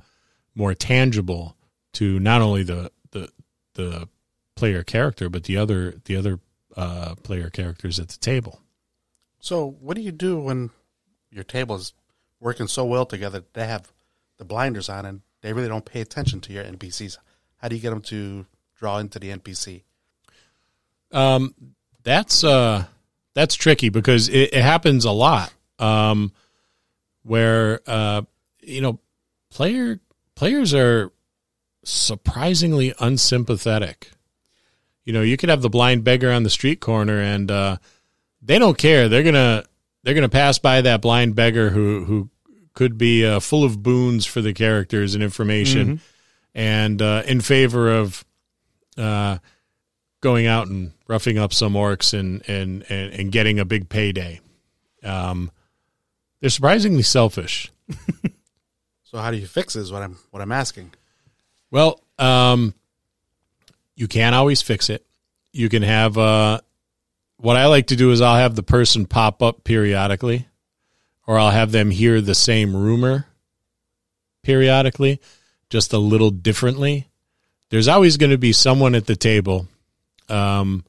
more 0.53 0.75
tangible 0.75 1.55
to 1.93 2.19
not 2.19 2.41
only 2.41 2.63
the 2.63 2.91
the 3.11 3.29
the 3.75 4.07
player 4.55 4.83
character 4.83 5.29
but 5.29 5.45
the 5.45 5.55
other 5.55 5.95
the 6.03 6.17
other 6.17 6.39
uh, 6.75 7.15
player 7.23 7.49
characters 7.49 7.97
at 7.97 8.09
the 8.09 8.17
table. 8.17 8.59
So, 9.39 9.77
what 9.79 9.95
do 9.95 10.01
you 10.01 10.11
do 10.11 10.37
when 10.37 10.69
your 11.31 11.45
table 11.45 11.77
is 11.77 11.93
working 12.39 12.67
so 12.67 12.83
well 12.83 13.05
together? 13.05 13.43
They 13.53 13.65
have 13.65 13.91
the 14.37 14.45
blinders 14.45 14.89
on 14.89 15.05
and 15.05 15.21
they 15.41 15.53
really 15.53 15.69
don't 15.69 15.85
pay 15.85 16.01
attention 16.01 16.41
to 16.41 16.53
your 16.53 16.65
NPCs. 16.65 17.17
How 17.59 17.67
do 17.67 17.75
you 17.75 17.81
get 17.81 17.91
them 17.91 18.01
to 18.03 18.45
draw 18.75 18.97
into 18.97 19.19
the 19.19 19.29
NPC? 19.29 19.83
Um, 21.11 21.53
that's 22.03 22.43
uh, 22.43 22.85
that's 23.33 23.55
tricky 23.55 23.89
because 23.89 24.29
it, 24.29 24.53
it 24.53 24.61
happens 24.61 25.05
a 25.05 25.11
lot. 25.11 25.53
Um, 25.77 26.33
where 27.23 27.81
uh, 27.87 28.23
you 28.61 28.81
know, 28.81 28.99
player 29.49 29.99
players 30.35 30.73
are 30.73 31.11
surprisingly 31.83 32.93
unsympathetic. 32.99 34.11
You 35.05 35.13
know, 35.13 35.21
you 35.21 35.37
could 35.37 35.49
have 35.49 35.61
the 35.61 35.69
blind 35.69 36.03
beggar 36.03 36.31
on 36.31 36.43
the 36.43 36.49
street 36.49 36.79
corner, 36.79 37.19
and 37.19 37.49
uh, 37.49 37.77
they 38.41 38.59
don't 38.59 38.77
care. 38.77 39.09
They're 39.09 39.23
gonna 39.23 39.65
they're 40.03 40.13
gonna 40.13 40.29
pass 40.29 40.59
by 40.59 40.81
that 40.81 41.01
blind 41.01 41.35
beggar 41.35 41.71
who 41.71 42.05
who 42.05 42.29
could 42.73 42.97
be 42.97 43.25
uh, 43.25 43.39
full 43.39 43.63
of 43.63 43.83
boons 43.83 44.25
for 44.25 44.41
the 44.41 44.53
characters 44.53 45.13
and 45.15 45.23
information, 45.23 45.87
Mm-hmm. 45.87 45.95
And 46.53 47.01
uh, 47.01 47.23
in 47.27 47.41
favor 47.41 47.95
of 47.97 48.25
uh, 48.97 49.37
going 50.21 50.47
out 50.47 50.67
and 50.67 50.91
roughing 51.07 51.37
up 51.37 51.53
some 51.53 51.73
orcs 51.73 52.17
and 52.17 52.47
and 52.47 52.85
and, 52.89 53.13
and 53.13 53.31
getting 53.31 53.59
a 53.59 53.65
big 53.65 53.89
payday. 53.89 54.39
Um, 55.03 55.51
they're 56.41 56.49
surprisingly 56.49 57.03
selfish. 57.03 57.71
So, 59.09 59.17
how 59.17 59.31
do 59.31 59.37
you 59.37 59.47
fix 59.47 59.75
it 59.75 59.79
is 59.79 59.91
what 59.91 60.03
I'm 60.03 60.17
what 60.29 60.41
I'm 60.41 60.51
asking. 60.51 60.93
Well, 61.71 61.99
um, 62.19 62.75
you 63.95 64.07
can't 64.07 64.35
always 64.35 64.61
fix 64.61 64.87
it. 64.87 65.03
You 65.51 65.67
can 65.67 65.81
have 65.81 66.15
uh, 66.15 66.59
what 67.37 67.57
I 67.57 67.65
like 67.65 67.87
to 67.87 67.95
do 67.95 68.11
is 68.11 68.21
I'll 68.21 68.37
have 68.37 68.55
the 68.55 68.61
person 68.61 69.07
pop 69.07 69.41
up 69.41 69.63
periodically, 69.63 70.47
or 71.25 71.39
I'll 71.39 71.49
have 71.49 71.71
them 71.71 71.89
hear 71.89 72.21
the 72.21 72.35
same 72.35 72.75
rumor 72.75 73.25
periodically, 74.43 75.19
just 75.69 75.93
a 75.93 75.97
little 75.97 76.31
differently. 76.31 77.09
There's 77.69 77.87
always 77.87 78.17
going 78.17 78.31
to 78.31 78.37
be 78.37 78.53
someone 78.53 78.95
at 78.95 79.05
the 79.05 79.15
table. 79.15 79.67
Um, 80.27 80.83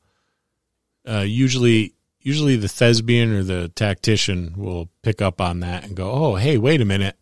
uh, 1.06 1.25
usually, 1.26 1.94
usually 2.20 2.56
the 2.56 2.68
thespian 2.68 3.32
or 3.32 3.42
the 3.42 3.68
tactician 3.68 4.54
will 4.56 4.88
pick 5.02 5.20
up 5.20 5.40
on 5.40 5.60
that 5.60 5.84
and 5.84 5.96
go, 5.96 6.10
"Oh, 6.10 6.34
hey, 6.37 6.58
wait 6.58 6.80
a 6.80 6.87
minute." 6.87 7.16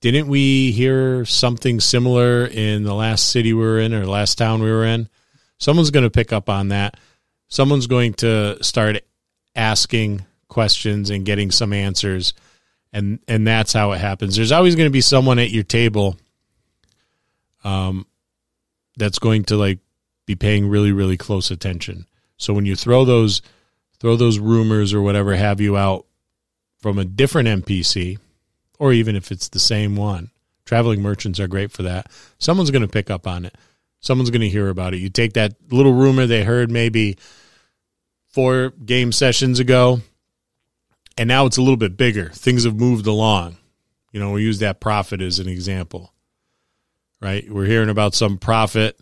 didn't 0.00 0.28
we 0.28 0.70
hear 0.72 1.24
something 1.24 1.80
similar 1.80 2.46
in 2.46 2.84
the 2.84 2.94
last 2.94 3.30
city 3.30 3.52
we 3.52 3.62
were 3.62 3.80
in 3.80 3.94
or 3.94 4.06
last 4.06 4.38
town 4.38 4.62
we 4.62 4.70
were 4.70 4.84
in? 4.84 5.08
Someone's 5.58 5.90
going 5.90 6.04
to 6.04 6.10
pick 6.10 6.32
up 6.32 6.48
on 6.48 6.68
that. 6.68 6.96
Someone's 7.48 7.86
going 7.86 8.14
to 8.14 8.62
start 8.62 8.98
asking 9.54 10.24
questions 10.48 11.10
and 11.10 11.24
getting 11.24 11.50
some 11.50 11.72
answers. 11.72 12.34
And 12.92 13.18
and 13.26 13.46
that's 13.46 13.72
how 13.72 13.92
it 13.92 13.98
happens. 13.98 14.36
There's 14.36 14.52
always 14.52 14.76
going 14.76 14.86
to 14.86 14.92
be 14.92 15.00
someone 15.00 15.38
at 15.38 15.50
your 15.50 15.64
table 15.64 16.16
um 17.66 18.06
that's 18.96 19.18
going 19.18 19.44
to 19.44 19.56
like 19.56 19.80
be 20.24 20.34
paying 20.34 20.68
really 20.68 20.92
really 20.92 21.16
close 21.16 21.50
attention. 21.50 22.06
So 22.38 22.54
when 22.54 22.66
you 22.66 22.76
throw 22.76 23.04
those 23.04 23.42
throw 23.98 24.16
those 24.16 24.38
rumors 24.38 24.94
or 24.94 25.02
whatever 25.02 25.34
have 25.36 25.60
you 25.60 25.76
out 25.76 26.06
from 26.80 26.98
a 26.98 27.04
different 27.04 27.48
NPC, 27.48 28.18
or 28.78 28.92
even 28.92 29.16
if 29.16 29.32
it's 29.32 29.48
the 29.48 29.58
same 29.58 29.96
one. 29.96 30.30
Traveling 30.64 31.00
merchants 31.00 31.40
are 31.40 31.48
great 31.48 31.70
for 31.72 31.82
that. 31.84 32.10
Someone's 32.38 32.70
going 32.70 32.82
to 32.82 32.88
pick 32.88 33.10
up 33.10 33.26
on 33.26 33.44
it. 33.44 33.54
Someone's 34.00 34.30
going 34.30 34.42
to 34.42 34.48
hear 34.48 34.68
about 34.68 34.94
it. 34.94 34.98
You 34.98 35.08
take 35.08 35.32
that 35.34 35.54
little 35.70 35.92
rumor 35.92 36.26
they 36.26 36.44
heard 36.44 36.70
maybe 36.70 37.16
four 38.28 38.70
game 38.70 39.12
sessions 39.12 39.58
ago, 39.58 40.00
and 41.16 41.28
now 41.28 41.46
it's 41.46 41.56
a 41.56 41.62
little 41.62 41.76
bit 41.76 41.96
bigger. 41.96 42.30
Things 42.30 42.64
have 42.64 42.76
moved 42.76 43.06
along. 43.06 43.56
You 44.12 44.20
know, 44.20 44.32
we 44.32 44.42
use 44.42 44.58
that 44.58 44.80
prophet 44.80 45.20
as 45.20 45.38
an 45.38 45.48
example, 45.48 46.12
right? 47.20 47.48
We're 47.50 47.66
hearing 47.66 47.88
about 47.88 48.14
some 48.14 48.38
prophet, 48.38 48.98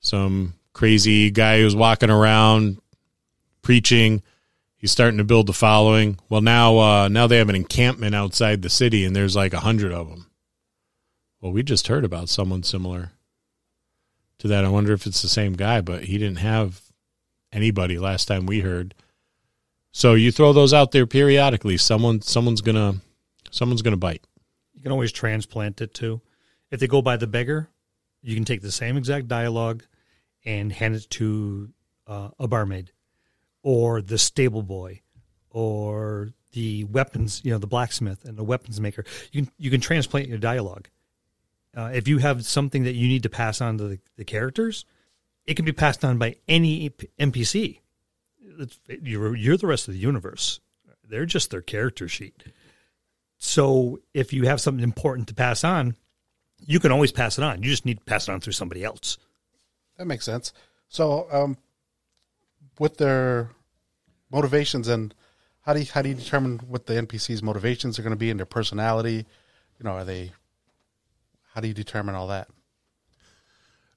some 0.00 0.54
crazy 0.72 1.30
guy 1.30 1.60
who's 1.60 1.76
walking 1.76 2.10
around 2.10 2.78
preaching 3.62 4.22
he's 4.82 4.90
starting 4.90 5.18
to 5.18 5.24
build 5.24 5.46
the 5.46 5.54
following. 5.54 6.18
Well, 6.28 6.42
now 6.42 6.78
uh, 6.78 7.08
now 7.08 7.26
they 7.26 7.38
have 7.38 7.48
an 7.48 7.54
encampment 7.54 8.14
outside 8.14 8.60
the 8.60 8.68
city, 8.68 9.06
and 9.06 9.16
there's 9.16 9.34
like 9.34 9.54
a 9.54 9.60
hundred 9.60 9.92
of 9.92 10.10
them. 10.10 10.26
Well, 11.40 11.52
we 11.52 11.62
just 11.62 11.88
heard 11.88 12.04
about 12.04 12.28
someone 12.28 12.62
similar 12.62 13.12
to 14.38 14.48
that. 14.48 14.66
I 14.66 14.68
wonder 14.68 14.92
if 14.92 15.06
it's 15.06 15.22
the 15.22 15.28
same 15.28 15.54
guy, 15.54 15.80
but 15.80 16.04
he 16.04 16.18
didn't 16.18 16.38
have 16.38 16.82
anybody 17.52 17.98
last 17.98 18.26
time 18.26 18.44
we 18.44 18.60
heard. 18.60 18.94
So 19.92 20.14
you 20.14 20.30
throw 20.30 20.52
those 20.52 20.74
out 20.74 20.90
there 20.90 21.06
periodically. 21.06 21.78
Someone 21.78 22.20
someone's 22.20 22.60
gonna 22.60 22.96
someone's 23.50 23.82
gonna 23.82 23.96
bite. 23.96 24.24
You 24.74 24.82
can 24.82 24.92
always 24.92 25.12
transplant 25.12 25.80
it 25.80 25.94
too. 25.94 26.20
If 26.72 26.80
they 26.80 26.86
go 26.86 27.02
by 27.02 27.18
the 27.18 27.26
beggar, 27.26 27.68
you 28.22 28.34
can 28.34 28.46
take 28.46 28.62
the 28.62 28.72
same 28.72 28.96
exact 28.96 29.28
dialogue 29.28 29.84
and 30.44 30.72
hand 30.72 30.96
it 30.96 31.08
to 31.10 31.68
uh, 32.06 32.30
a 32.38 32.48
barmaid 32.48 32.92
or 33.62 34.00
the 34.00 34.16
stable 34.16 34.62
boy 34.62 35.02
or 35.50 36.30
the 36.52 36.84
weapons, 36.84 37.42
you 37.44 37.52
know, 37.52 37.58
the 37.58 37.66
blacksmith 37.66 38.24
and 38.24 38.38
the 38.38 38.42
weapons 38.42 38.80
maker. 38.80 39.04
You 39.32 39.42
can 39.42 39.52
you 39.58 39.70
can 39.70 39.82
transplant 39.82 40.28
your 40.28 40.38
dialogue. 40.38 40.88
Uh, 41.76 41.90
if 41.92 42.08
you 42.08 42.18
have 42.18 42.44
something 42.46 42.84
that 42.84 42.94
you 42.94 43.06
need 43.06 43.22
to 43.24 43.30
pass 43.30 43.60
on 43.60 43.76
to 43.76 43.88
the, 43.88 43.98
the 44.16 44.24
characters, 44.24 44.86
it 45.46 45.54
can 45.54 45.66
be 45.66 45.72
passed 45.72 46.04
on 46.04 46.16
by 46.16 46.36
any 46.48 46.88
NPC. 47.18 47.80
It's, 48.40 48.80
you're 48.88 49.36
you're 49.36 49.58
the 49.58 49.66
rest 49.66 49.88
of 49.88 49.94
the 49.94 50.00
universe. 50.00 50.60
They're 51.06 51.26
just 51.26 51.50
their 51.50 51.60
character 51.60 52.08
sheet. 52.08 52.44
So 53.36 53.98
if 54.14 54.32
you 54.32 54.44
have 54.44 54.60
something 54.60 54.84
important 54.84 55.28
to 55.28 55.34
pass 55.34 55.64
on, 55.64 55.96
you 56.66 56.80
can 56.80 56.92
always 56.92 57.12
pass 57.12 57.38
it 57.38 57.44
on. 57.44 57.62
You 57.62 57.70
just 57.70 57.84
need 57.84 57.98
to 57.98 58.04
pass 58.04 58.28
it 58.28 58.32
on 58.32 58.40
through 58.40 58.52
somebody 58.52 58.84
else. 58.84 59.18
That 59.98 60.06
makes 60.06 60.24
sense. 60.24 60.52
So, 60.88 61.26
um, 61.30 61.56
with 62.78 62.96
their 62.96 63.50
motivations 64.30 64.88
and 64.88 65.14
how 65.62 65.74
do 65.74 65.80
you, 65.80 65.86
how 65.92 66.02
do 66.02 66.08
you 66.08 66.14
determine 66.14 66.58
what 66.68 66.86
the 66.86 66.94
NPCs' 66.94 67.42
motivations 67.42 67.98
are 67.98 68.02
going 68.02 68.12
to 68.12 68.16
be 68.16 68.30
and 68.30 68.38
their 68.38 68.46
personality? 68.46 69.24
You 69.78 69.84
know, 69.84 69.92
are 69.92 70.04
they? 70.04 70.32
How 71.54 71.60
do 71.60 71.68
you 71.68 71.74
determine 71.74 72.14
all 72.14 72.28
that? 72.28 72.48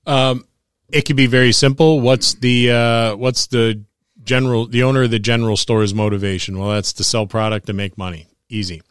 Um, 0.06 0.46
it 0.90 1.04
could 1.06 1.16
be 1.16 1.28
very 1.28 1.52
simple. 1.52 2.00
What's 2.02 2.36
the 2.36 2.72
uh, 2.72 3.16
what's 3.16 3.48
the 3.48 3.84
general 4.24 4.68
the 4.68 4.84
owner 4.84 5.04
of 5.04 5.12
the 5.12 5.20
general 5.20 5.58
store's 5.58 5.94
motivation? 5.94 6.60
Well, 6.60 6.70
that's 6.70 6.94
to 6.94 7.04
sell 7.04 7.26
product 7.26 7.68
and 7.70 7.78
make 7.78 7.98
money. 7.98 8.28
Easy. 8.50 8.82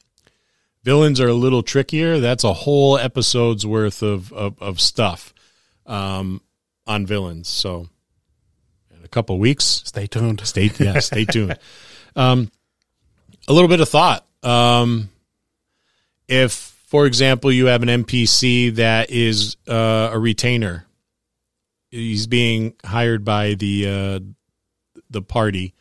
Villains 0.84 1.18
are 1.18 1.28
a 1.28 1.34
little 1.34 1.62
trickier. 1.62 2.20
That's 2.20 2.44
a 2.44 2.52
whole 2.52 2.98
episode's 2.98 3.66
worth 3.66 4.02
of 4.02 4.32
of, 4.32 4.60
of 4.60 4.80
stuff 4.80 5.32
um, 5.86 6.42
on 6.86 7.06
villains. 7.06 7.48
So, 7.48 7.88
in 8.96 9.04
a 9.04 9.08
couple 9.08 9.38
weeks, 9.38 9.82
Stay 9.86 10.06
tuned. 10.06 10.40
Stay 10.46 10.70
yeah, 10.78 10.98
stay 11.00 11.24
tuned. 11.24 11.58
Um, 12.14 12.50
a 13.48 13.52
little 13.52 13.68
bit 13.68 13.80
of 13.80 13.88
thought. 13.88 14.26
Um, 14.42 15.08
if, 16.28 16.52
for 16.52 17.06
example, 17.06 17.50
you 17.50 17.66
have 17.66 17.82
an 17.82 17.88
NPC 18.04 18.74
that 18.76 19.10
is 19.10 19.56
uh, 19.66 20.10
a 20.12 20.18
retainer, 20.18 20.86
he's 21.90 22.26
being 22.26 22.74
hired 22.84 23.24
by 23.24 23.54
the 23.54 23.88
uh, 23.88 24.20
the 25.10 25.22
party 25.22 25.74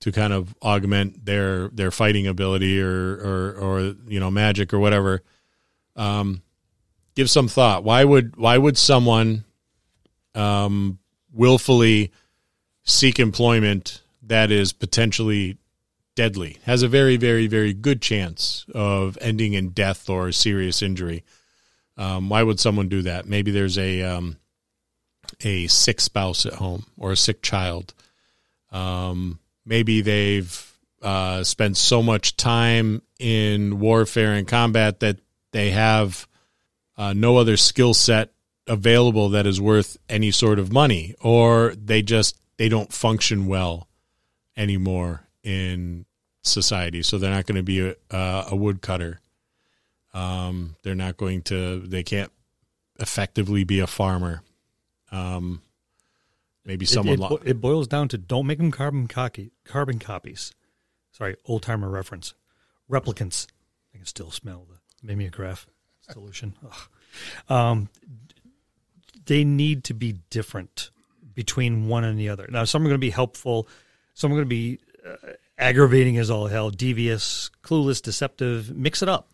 to 0.00 0.12
kind 0.12 0.32
of 0.32 0.54
augment 0.62 1.24
their 1.24 1.68
their 1.68 1.90
fighting 1.90 2.26
ability 2.26 2.80
or 2.80 3.14
or, 3.14 3.52
or 3.52 3.80
you 4.06 4.20
know 4.20 4.30
magic 4.30 4.72
or 4.72 4.78
whatever. 4.78 5.22
Um, 5.96 6.42
give 7.14 7.30
some 7.30 7.48
thought. 7.48 7.84
Why 7.84 8.04
would 8.04 8.36
why 8.36 8.58
would 8.58 8.76
someone 8.76 9.44
um, 10.34 10.98
willfully 11.32 12.12
seek 12.84 13.18
employment 13.18 14.02
that 14.22 14.50
is 14.50 14.72
potentially 14.72 15.58
deadly, 16.16 16.58
has 16.64 16.82
a 16.82 16.88
very, 16.88 17.16
very, 17.16 17.46
very 17.46 17.72
good 17.72 18.02
chance 18.02 18.64
of 18.74 19.16
ending 19.20 19.52
in 19.52 19.68
death 19.70 20.08
or 20.08 20.32
serious 20.32 20.82
injury. 20.82 21.22
Um, 21.96 22.28
why 22.28 22.42
would 22.42 22.58
someone 22.58 22.88
do 22.88 23.02
that? 23.02 23.26
Maybe 23.26 23.52
there's 23.52 23.78
a 23.78 24.02
um, 24.02 24.36
a 25.42 25.66
sick 25.68 26.00
spouse 26.00 26.44
at 26.44 26.54
home 26.54 26.86
or 26.96 27.12
a 27.12 27.16
sick 27.16 27.42
child. 27.42 27.94
Um, 28.72 29.38
maybe 29.66 30.00
they've 30.00 30.72
uh, 31.02 31.44
spent 31.44 31.76
so 31.76 32.02
much 32.02 32.36
time 32.36 33.02
in 33.18 33.80
warfare 33.80 34.32
and 34.32 34.48
combat 34.48 35.00
that 35.00 35.18
they 35.52 35.70
have 35.70 36.26
uh, 36.96 37.12
no 37.12 37.36
other 37.36 37.56
skill 37.56 37.92
set 37.92 38.32
available 38.66 39.30
that 39.30 39.46
is 39.46 39.60
worth 39.60 39.96
any 40.08 40.30
sort 40.30 40.58
of 40.58 40.72
money, 40.72 41.14
or 41.20 41.74
they 41.76 42.02
just 42.02 42.38
they 42.56 42.68
don't 42.68 42.92
function 42.92 43.46
well 43.46 43.88
anymore 44.56 45.22
in 45.42 46.06
society. 46.42 47.02
So 47.02 47.18
they're 47.18 47.30
not 47.30 47.46
going 47.46 47.56
to 47.56 47.62
be 47.62 47.80
a, 47.80 47.94
a 48.50 48.56
woodcutter. 48.56 49.20
Um, 50.14 50.76
they're 50.82 50.94
not 50.94 51.16
going 51.16 51.42
to. 51.42 51.80
They 51.80 52.02
can't 52.02 52.32
effectively 52.98 53.64
be 53.64 53.80
a 53.80 53.86
farmer. 53.86 54.42
Um, 55.12 55.62
maybe 56.66 56.84
It- 56.84 56.88
someone. 56.90 57.14
It, 57.14 57.20
lo- 57.20 57.40
it 57.44 57.60
boils 57.60 57.88
down 57.88 58.08
to 58.08 58.18
don't 58.18 58.46
make 58.46 58.58
them 58.58 58.70
carbon 58.70 59.06
copy, 59.08 59.52
carbon 59.64 59.98
copies. 59.98 60.52
Sorry, 61.12 61.36
old 61.46 61.62
timer 61.62 61.88
reference. 61.88 62.34
Replicants. 62.90 63.46
I 63.94 63.98
can 63.98 64.06
still 64.06 64.30
smell 64.30 64.66
the 64.68 65.06
mimeograph 65.06 65.66
solution. 66.12 66.54
Ugh. 66.64 67.50
Um, 67.50 67.88
they 69.24 69.44
need 69.44 69.84
to 69.84 69.94
be 69.94 70.16
different 70.30 70.90
between 71.34 71.88
one 71.88 72.04
and 72.04 72.18
the 72.18 72.28
other. 72.28 72.46
Now, 72.50 72.64
some 72.64 72.82
are 72.82 72.88
going 72.88 72.94
to 72.94 72.98
be 72.98 73.10
helpful. 73.10 73.66
Some 74.14 74.30
are 74.32 74.34
going 74.36 74.44
to 74.44 74.48
be 74.48 74.78
uh, 75.06 75.32
aggravating 75.58 76.18
as 76.18 76.30
all 76.30 76.46
hell, 76.46 76.70
devious, 76.70 77.50
clueless, 77.62 78.00
deceptive. 78.02 78.74
Mix 78.76 79.02
it 79.02 79.08
up. 79.08 79.30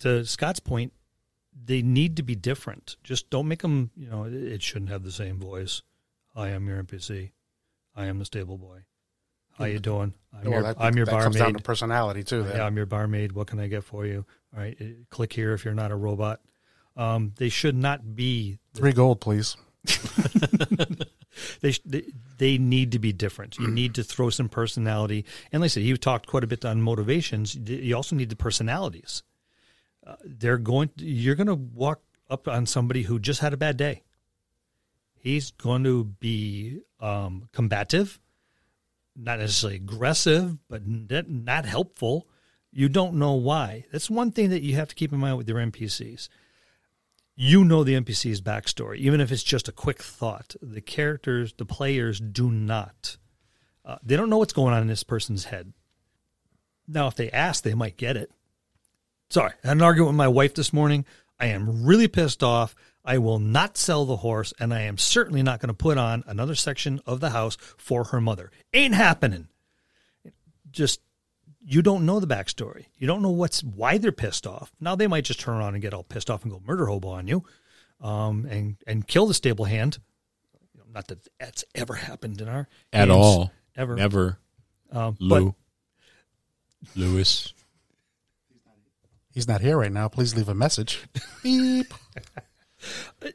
To 0.00 0.24
Scott's 0.24 0.60
point, 0.60 0.92
they 1.64 1.80
need 1.82 2.16
to 2.16 2.22
be 2.22 2.34
different. 2.34 2.96
Just 3.04 3.30
don't 3.30 3.46
make 3.48 3.62
them. 3.62 3.90
You 3.96 4.10
know, 4.10 4.24
it- 4.24 4.34
it 4.34 4.62
shouldn't 4.62 4.90
have 4.90 5.04
the 5.04 5.12
same 5.12 5.38
voice. 5.38 5.82
I 6.34 6.48
am 6.48 6.66
your 6.66 6.82
NPC. 6.82 7.30
I 7.94 8.06
am 8.06 8.18
the 8.18 8.24
stable 8.24 8.58
boy. 8.58 8.84
How 9.58 9.66
you 9.66 9.78
doing? 9.78 10.14
I'm 10.32 10.44
Well, 10.44 10.52
your, 10.52 10.62
that, 10.62 10.76
I'm 10.80 10.96
your 10.96 11.06
that 11.06 11.22
comes 11.22 11.36
down 11.36 11.48
to 11.48 11.52
barmaid. 11.52 11.64
personality 11.64 12.24
too. 12.24 12.42
Then. 12.42 12.56
Yeah, 12.56 12.64
I'm 12.64 12.76
your 12.76 12.86
barmaid. 12.86 13.32
What 13.32 13.48
can 13.48 13.60
I 13.60 13.66
get 13.68 13.84
for 13.84 14.06
you? 14.06 14.24
All 14.54 14.62
right, 14.62 14.76
uh, 14.80 14.84
click 15.10 15.32
here 15.32 15.52
if 15.52 15.64
you're 15.64 15.74
not 15.74 15.90
a 15.92 15.96
robot. 15.96 16.40
Um, 16.96 17.32
they 17.36 17.48
should 17.50 17.76
not 17.76 18.14
be. 18.16 18.58
Three 18.74 18.92
gold, 18.92 19.20
please. 19.20 19.56
They, 21.60 21.72
they 21.86 22.02
they 22.36 22.58
need 22.58 22.92
to 22.92 22.98
be 22.98 23.12
different. 23.12 23.58
You 23.58 23.68
need 23.68 23.94
to 23.94 24.04
throw 24.04 24.28
some 24.30 24.48
personality. 24.50 25.24
And 25.50 25.62
like 25.62 25.68
I 25.68 25.68
said, 25.68 25.82
you 25.82 25.96
talked 25.96 26.26
quite 26.26 26.44
a 26.44 26.46
bit 26.46 26.64
on 26.64 26.82
motivations. 26.82 27.54
You 27.54 27.96
also 27.96 28.14
need 28.16 28.28
the 28.28 28.36
personalities. 28.36 29.22
Uh, 30.06 30.16
they're 30.24 30.58
going. 30.58 30.90
You're 30.96 31.34
going 31.34 31.46
to 31.46 31.54
walk 31.54 32.02
up 32.28 32.48
on 32.48 32.66
somebody 32.66 33.02
who 33.02 33.18
just 33.18 33.40
had 33.40 33.54
a 33.54 33.56
bad 33.56 33.76
day. 33.78 34.02
He's 35.22 35.52
going 35.52 35.84
to 35.84 36.02
be 36.02 36.80
um, 36.98 37.48
combative, 37.52 38.18
not 39.14 39.38
necessarily 39.38 39.76
aggressive, 39.76 40.58
but 40.68 40.82
not 40.84 41.64
helpful. 41.64 42.26
You 42.72 42.88
don't 42.88 43.14
know 43.14 43.34
why. 43.34 43.84
That's 43.92 44.10
one 44.10 44.32
thing 44.32 44.50
that 44.50 44.62
you 44.62 44.74
have 44.74 44.88
to 44.88 44.96
keep 44.96 45.12
in 45.12 45.20
mind 45.20 45.38
with 45.38 45.48
your 45.48 45.58
NPCs. 45.58 46.28
You 47.36 47.64
know 47.64 47.84
the 47.84 47.94
NPC's 47.94 48.40
backstory, 48.40 48.96
even 48.96 49.20
if 49.20 49.30
it's 49.30 49.44
just 49.44 49.68
a 49.68 49.72
quick 49.72 50.02
thought. 50.02 50.56
The 50.60 50.80
characters, 50.80 51.54
the 51.56 51.66
players 51.66 52.18
do 52.18 52.50
not. 52.50 53.16
Uh, 53.84 53.98
they 54.02 54.16
don't 54.16 54.28
know 54.28 54.38
what's 54.38 54.52
going 54.52 54.74
on 54.74 54.82
in 54.82 54.88
this 54.88 55.04
person's 55.04 55.44
head. 55.44 55.72
Now, 56.88 57.06
if 57.06 57.14
they 57.14 57.30
ask, 57.30 57.62
they 57.62 57.74
might 57.74 57.96
get 57.96 58.16
it. 58.16 58.32
Sorry, 59.30 59.52
I 59.62 59.68
had 59.68 59.76
an 59.76 59.82
argument 59.82 60.08
with 60.08 60.16
my 60.16 60.26
wife 60.26 60.54
this 60.54 60.72
morning. 60.72 61.04
I 61.38 61.46
am 61.46 61.84
really 61.84 62.08
pissed 62.08 62.42
off. 62.42 62.74
I 63.04 63.18
will 63.18 63.38
not 63.38 63.76
sell 63.76 64.04
the 64.04 64.18
horse, 64.18 64.52
and 64.60 64.72
I 64.72 64.82
am 64.82 64.96
certainly 64.96 65.42
not 65.42 65.60
going 65.60 65.68
to 65.68 65.74
put 65.74 65.98
on 65.98 66.22
another 66.26 66.54
section 66.54 67.00
of 67.04 67.20
the 67.20 67.30
house 67.30 67.56
for 67.76 68.04
her 68.04 68.20
mother. 68.20 68.50
Ain't 68.72 68.94
happening. 68.94 69.48
Just 70.70 71.00
you 71.64 71.82
don't 71.82 72.06
know 72.06 72.20
the 72.20 72.26
backstory. 72.26 72.86
You 72.96 73.06
don't 73.06 73.22
know 73.22 73.30
what's 73.30 73.62
why 73.62 73.98
they're 73.98 74.12
pissed 74.12 74.46
off. 74.46 74.72
Now 74.80 74.94
they 74.94 75.06
might 75.06 75.24
just 75.24 75.40
turn 75.40 75.56
around 75.56 75.74
and 75.74 75.82
get 75.82 75.94
all 75.94 76.04
pissed 76.04 76.30
off 76.30 76.42
and 76.42 76.52
go 76.52 76.62
murder 76.64 76.86
hobo 76.86 77.08
on 77.08 77.26
you, 77.28 77.44
um, 78.00 78.46
and 78.46 78.76
and 78.86 79.06
kill 79.06 79.26
the 79.26 79.34
stable 79.34 79.64
hand. 79.64 79.98
Not 80.92 81.08
that 81.08 81.26
that's 81.38 81.64
ever 81.74 81.94
happened 81.94 82.40
in 82.40 82.48
our 82.48 82.68
at 82.92 83.06
games, 83.06 83.16
all. 83.16 83.52
ever. 83.76 83.96
Never. 83.96 84.38
Um, 84.90 85.16
Lou. 85.18 85.54
Lewis. 86.94 87.52
He's 89.32 89.48
not 89.48 89.62
here 89.62 89.78
right 89.78 89.92
now. 89.92 90.08
Please 90.08 90.34
leave 90.36 90.48
a 90.50 90.54
message. 90.54 91.00
Beep. 91.42 91.94
But 93.20 93.34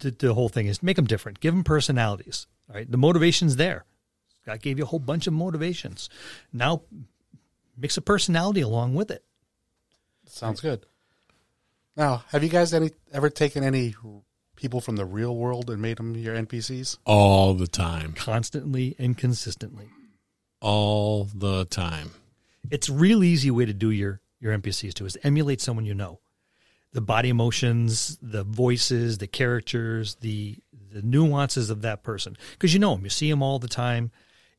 the, 0.00 0.10
the 0.10 0.34
whole 0.34 0.48
thing 0.48 0.66
is 0.66 0.82
make 0.82 0.96
them 0.96 1.06
different. 1.06 1.40
Give 1.40 1.54
them 1.54 1.64
personalities. 1.64 2.46
All 2.68 2.76
right, 2.76 2.90
the 2.90 2.98
motivation's 2.98 3.56
there. 3.56 3.84
Scott 4.42 4.60
gave 4.60 4.78
you 4.78 4.84
a 4.84 4.88
whole 4.88 4.98
bunch 4.98 5.26
of 5.26 5.32
motivations. 5.32 6.08
Now 6.52 6.82
mix 7.76 7.96
a 7.96 8.00
personality 8.00 8.60
along 8.60 8.94
with 8.94 9.10
it. 9.10 9.24
Sounds 10.26 10.60
good. 10.60 10.86
Now, 11.96 12.24
have 12.28 12.42
you 12.42 12.48
guys 12.48 12.74
any 12.74 12.90
ever 13.12 13.30
taken 13.30 13.64
any 13.64 13.94
people 14.56 14.80
from 14.80 14.96
the 14.96 15.04
real 15.04 15.34
world 15.34 15.70
and 15.70 15.80
made 15.80 15.96
them 15.96 16.14
your 16.16 16.34
NPCs? 16.34 16.98
All 17.04 17.54
the 17.54 17.66
time. 17.66 18.12
constantly 18.12 18.94
and 18.98 19.16
consistently. 19.16 19.88
All 20.60 21.24
the 21.24 21.64
time. 21.66 22.10
It's 22.70 22.88
a 22.88 22.92
real 22.92 23.22
easy 23.22 23.50
way 23.50 23.64
to 23.64 23.72
do 23.72 23.90
your 23.90 24.20
your 24.40 24.56
NPCs 24.56 24.94
too 24.94 25.06
is 25.06 25.16
emulate 25.22 25.60
someone 25.60 25.86
you 25.86 25.94
know. 25.94 26.20
The 26.96 27.02
body 27.02 27.28
emotions, 27.28 28.16
the 28.22 28.42
voices, 28.42 29.18
the 29.18 29.26
characters, 29.26 30.14
the 30.16 30.56
the 30.90 31.02
nuances 31.02 31.68
of 31.68 31.82
that 31.82 32.02
person 32.02 32.38
because 32.52 32.72
you 32.72 32.80
know 32.80 32.94
them, 32.94 33.04
you 33.04 33.10
see 33.10 33.28
them 33.28 33.42
all 33.42 33.58
the 33.58 33.68
time. 33.68 34.10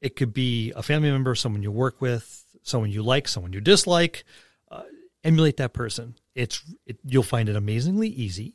It 0.02 0.16
could 0.16 0.34
be 0.34 0.72
a 0.76 0.84
family 0.84 1.10
member, 1.10 1.34
someone 1.34 1.64
you 1.64 1.72
work 1.72 2.00
with, 2.00 2.46
someone 2.62 2.92
you 2.92 3.02
like, 3.02 3.28
someone 3.28 3.54
you 3.54 3.62
dislike. 3.62 4.24
Uh, 4.70 4.84
emulate 5.24 5.58
that 5.58 5.74
person. 5.74 6.16
It's 6.36 6.62
it, 6.86 7.00
you'll 7.04 7.24
find 7.24 7.50
it 7.50 7.56
amazingly 7.56 8.10
easy, 8.10 8.54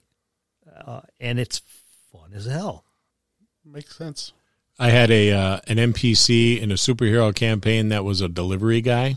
uh, 0.87 1.01
and 1.19 1.41
it's 1.41 1.61
fun 2.13 2.33
as 2.35 2.47
hell. 2.47 2.85
Makes 3.65 3.97
sense. 3.97 4.33
I 4.79 4.91
had 4.91 5.11
a 5.11 5.33
uh, 5.33 5.61
an 5.67 5.79
NPC 5.79 6.61
in 6.61 6.71
a 6.71 6.77
superhero 6.77 7.35
campaign 7.35 7.89
that 7.89 8.05
was 8.05 8.21
a 8.21 8.29
delivery 8.29 8.81
guy, 8.81 9.17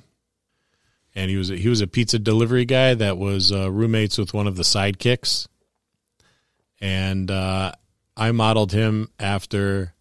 and 1.15 1.31
he 1.31 1.37
was 1.37 1.49
a, 1.49 1.55
he 1.55 1.69
was 1.69 1.81
a 1.81 1.87
pizza 1.87 2.19
delivery 2.19 2.65
guy 2.65 2.93
that 2.93 3.17
was 3.17 3.51
uh, 3.51 3.71
roommates 3.71 4.17
with 4.17 4.33
one 4.33 4.47
of 4.47 4.55
the 4.55 4.63
sidekicks, 4.63 5.47
and 6.81 7.31
uh, 7.31 7.71
I 8.15 8.31
modeled 8.31 8.71
him 8.71 9.09
after 9.19 9.93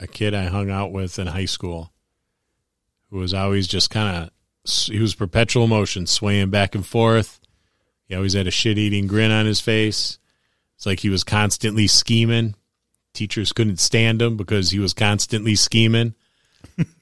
a 0.00 0.06
kid 0.06 0.34
I 0.34 0.44
hung 0.44 0.70
out 0.70 0.92
with 0.92 1.18
in 1.18 1.28
high 1.28 1.44
school, 1.44 1.92
who 3.10 3.18
was 3.18 3.34
always 3.34 3.66
just 3.66 3.90
kind 3.90 4.24
of 4.24 4.30
he 4.86 4.98
was 4.98 5.14
perpetual 5.14 5.66
motion, 5.66 6.06
swaying 6.06 6.50
back 6.50 6.74
and 6.74 6.84
forth. 6.84 7.40
He 8.06 8.14
always 8.14 8.34
had 8.34 8.46
a 8.46 8.50
shit 8.50 8.78
eating 8.78 9.06
grin 9.06 9.30
on 9.30 9.46
his 9.46 9.60
face. 9.60 10.18
It's 10.76 10.86
like 10.86 11.00
he 11.00 11.10
was 11.10 11.24
constantly 11.24 11.86
scheming 11.86 12.54
teachers 13.18 13.52
couldn't 13.52 13.80
stand 13.80 14.22
him 14.22 14.36
because 14.36 14.70
he 14.70 14.78
was 14.78 14.94
constantly 14.94 15.56
scheming. 15.56 16.14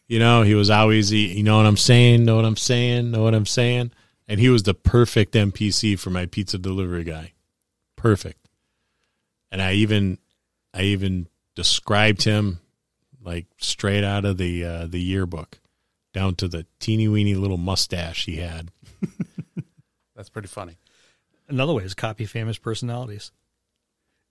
You 0.09 0.19
know, 0.19 0.43
he 0.43 0.55
was 0.55 0.71
always, 0.71 1.13
you 1.13 1.43
know 1.43 1.57
what 1.57 1.67
I'm 1.67 1.77
saying, 1.77 2.25
know 2.25 2.37
what 2.37 2.45
I'm 2.45 2.57
saying, 2.57 3.11
know 3.11 3.23
what 3.23 3.35
I'm 3.35 3.47
saying. 3.47 3.93
And 4.29 4.41
he 4.41 4.49
was 4.49 4.65
the 4.65 4.75
perfect 4.75 5.35
NPC 5.35 5.99
for 5.99 6.11
my 6.11 6.27
pizza 6.27 6.59
delivery 6.59 7.05
guy. 7.05 7.33
Perfect. 7.97 8.49
And 9.51 9.63
I 9.63 9.75
even, 9.75 10.19
I 10.75 10.83
even 10.83 11.29
described 11.55 12.25
him 12.25 12.61
like 13.27 13.47
straight 13.59 14.05
out 14.05 14.25
of 14.25 14.39
the 14.39 14.65
uh, 14.65 14.87
the 14.87 15.01
yearbook, 15.01 15.59
down 16.15 16.37
to 16.37 16.49
the 16.49 16.67
teeny 16.79 17.09
weeny 17.09 17.35
little 17.35 17.57
mustache 17.57 18.25
he 18.25 18.37
had. 18.37 18.71
That's 20.17 20.29
pretty 20.29 20.49
funny. 20.49 20.77
Another 21.49 21.75
way 21.75 21.85
is 21.85 21.95
copy 21.95 22.25
famous 22.25 22.59
personalities. 22.59 23.33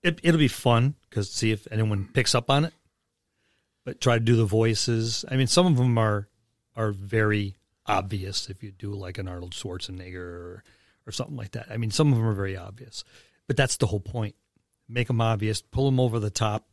It, 0.02 0.20
it'll 0.24 0.40
be 0.40 0.48
fun 0.48 0.96
because 1.10 1.30
see 1.32 1.52
if 1.52 1.68
anyone 1.72 2.10
picks 2.14 2.36
up 2.36 2.50
on 2.50 2.66
it. 2.66 2.74
But 3.86 4.02
try 4.02 4.16
to 4.16 4.24
do 4.24 4.36
the 4.36 4.46
voices. 4.46 5.24
I 5.30 5.38
mean, 5.38 5.48
some 5.48 5.66
of 5.66 5.78
them 5.78 5.98
are 5.98 6.28
are 6.76 6.92
very 6.92 7.56
obvious 7.86 8.50
if 8.50 8.64
you 8.64 8.72
do 8.72 8.94
like 8.94 9.18
an 9.18 9.28
Arnold 9.28 9.52
Schwarzenegger 9.52 10.16
or, 10.16 10.64
or 11.08 11.12
something 11.12 11.38
like 11.38 11.52
that. 11.52 11.68
I 11.70 11.78
mean, 11.78 11.92
some 11.92 12.12
of 12.12 12.18
them 12.18 12.28
are 12.28 12.34
very 12.34 12.58
obvious, 12.58 13.04
but 13.48 13.56
that's 13.56 13.78
the 13.78 13.88
whole 13.88 14.00
point. 14.00 14.36
Make 14.90 15.08
them 15.08 15.22
obvious, 15.22 15.62
pull 15.62 15.86
them 15.86 16.00
over 16.00 16.20
the 16.20 16.30
top, 16.30 16.68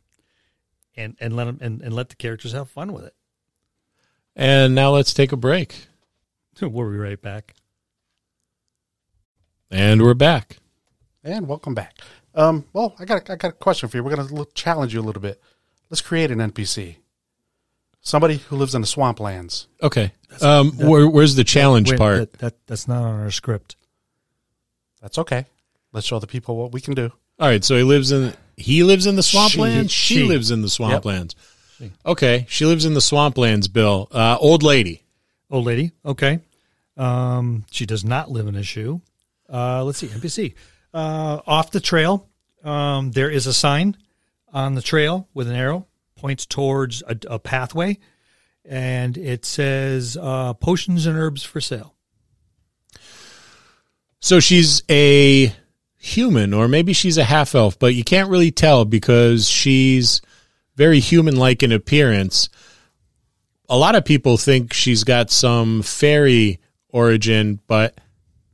and 0.95 1.15
and 1.19 1.35
let 1.35 1.45
them 1.45 1.59
and, 1.61 1.81
and 1.81 1.93
let 1.93 2.09
the 2.09 2.15
characters 2.15 2.51
have 2.51 2.69
fun 2.69 2.91
with 2.91 3.05
it. 3.05 3.15
And 4.35 4.73
now 4.73 4.91
let's 4.91 5.13
take 5.13 5.31
a 5.31 5.37
break. 5.37 5.87
we'll 6.61 6.91
be 6.91 6.97
right 6.97 7.21
back. 7.21 7.53
And 9.69 10.01
we're 10.01 10.13
back. 10.13 10.57
And 11.23 11.47
welcome 11.47 11.73
back. 11.73 11.97
Um, 12.35 12.65
well, 12.73 12.95
I 12.99 13.05
got 13.05 13.29
a, 13.29 13.33
I 13.33 13.35
got 13.35 13.49
a 13.49 13.53
question 13.53 13.89
for 13.89 13.97
you. 13.97 14.03
We're 14.03 14.15
going 14.15 14.27
to 14.27 14.47
challenge 14.53 14.93
you 14.93 14.99
a 14.99 15.03
little 15.03 15.21
bit. 15.21 15.41
Let's 15.89 16.01
create 16.01 16.31
an 16.31 16.39
NPC. 16.39 16.97
Somebody 18.05 18.37
who 18.37 18.57
lives 18.57 18.75
in 18.75 18.81
the 18.81 18.87
swamplands. 18.87 19.67
Okay. 19.81 20.11
Um, 20.41 20.73
where, 20.73 21.07
where's 21.07 21.35
the 21.35 21.45
challenge 21.45 21.89
Wait, 21.89 21.97
part? 21.97 22.17
That, 22.17 22.33
that 22.39 22.67
that's 22.67 22.87
not 22.87 23.01
on 23.01 23.21
our 23.21 23.31
script. 23.31 23.77
That's 25.01 25.17
okay. 25.19 25.45
Let's 25.93 26.05
show 26.05 26.19
the 26.19 26.27
people 26.27 26.57
what 26.57 26.73
we 26.73 26.81
can 26.81 26.95
do. 26.95 27.11
All 27.39 27.47
right, 27.47 27.63
so 27.63 27.77
he 27.77 27.83
lives 27.83 28.11
in 28.11 28.33
he 28.57 28.83
lives 28.83 29.05
in 29.05 29.15
the 29.15 29.21
swamplands. 29.21 29.89
She, 29.89 30.15
she. 30.15 30.23
lives 30.23 30.51
in 30.51 30.61
the 30.61 30.67
swamplands. 30.67 31.35
Okay, 32.05 32.45
she 32.49 32.65
lives 32.65 32.85
in 32.85 32.93
the 32.93 32.99
swamplands. 32.99 33.71
Bill, 33.71 34.09
uh, 34.11 34.37
old 34.39 34.63
lady. 34.63 35.03
Old 35.49 35.65
lady. 35.65 35.91
Okay. 36.05 36.39
Um, 36.97 37.65
she 37.71 37.85
does 37.85 38.03
not 38.03 38.29
live 38.29 38.47
in 38.47 38.55
a 38.55 38.63
shoe. 38.63 39.01
Uh, 39.51 39.83
let's 39.83 39.97
see. 39.97 40.07
NPC. 40.07 40.55
Uh, 40.93 41.41
off 41.47 41.71
the 41.71 41.79
trail, 41.79 42.27
um, 42.63 43.11
there 43.11 43.29
is 43.29 43.47
a 43.47 43.53
sign 43.53 43.97
on 44.53 44.75
the 44.75 44.81
trail 44.81 45.27
with 45.33 45.47
an 45.47 45.55
arrow 45.55 45.87
points 46.23 46.45
towards 46.45 47.03
a, 47.05 47.17
a 47.27 47.37
pathway, 47.37 47.99
and 48.63 49.17
it 49.17 49.43
says 49.43 50.17
uh, 50.19 50.53
"potions 50.53 51.05
and 51.05 51.17
herbs 51.17 51.43
for 51.43 51.59
sale." 51.59 51.95
So 54.21 54.39
she's 54.39 54.83
a 54.89 55.53
human, 55.97 56.53
or 56.53 56.69
maybe 56.69 56.93
she's 56.93 57.17
a 57.17 57.25
half 57.25 57.53
elf, 57.53 57.77
but 57.77 57.93
you 57.93 58.05
can't 58.05 58.29
really 58.29 58.51
tell 58.51 58.85
because 58.85 59.49
she's 59.49 60.21
very 60.77 61.01
human 61.01 61.35
like 61.35 61.61
in 61.61 61.73
appearance. 61.73 62.47
A 63.67 63.77
lot 63.77 63.95
of 63.95 64.05
people 64.05 64.37
think 64.37 64.71
she's 64.71 65.03
got 65.03 65.29
some 65.29 65.81
fairy 65.81 66.61
origin, 66.87 67.59
but 67.67 67.99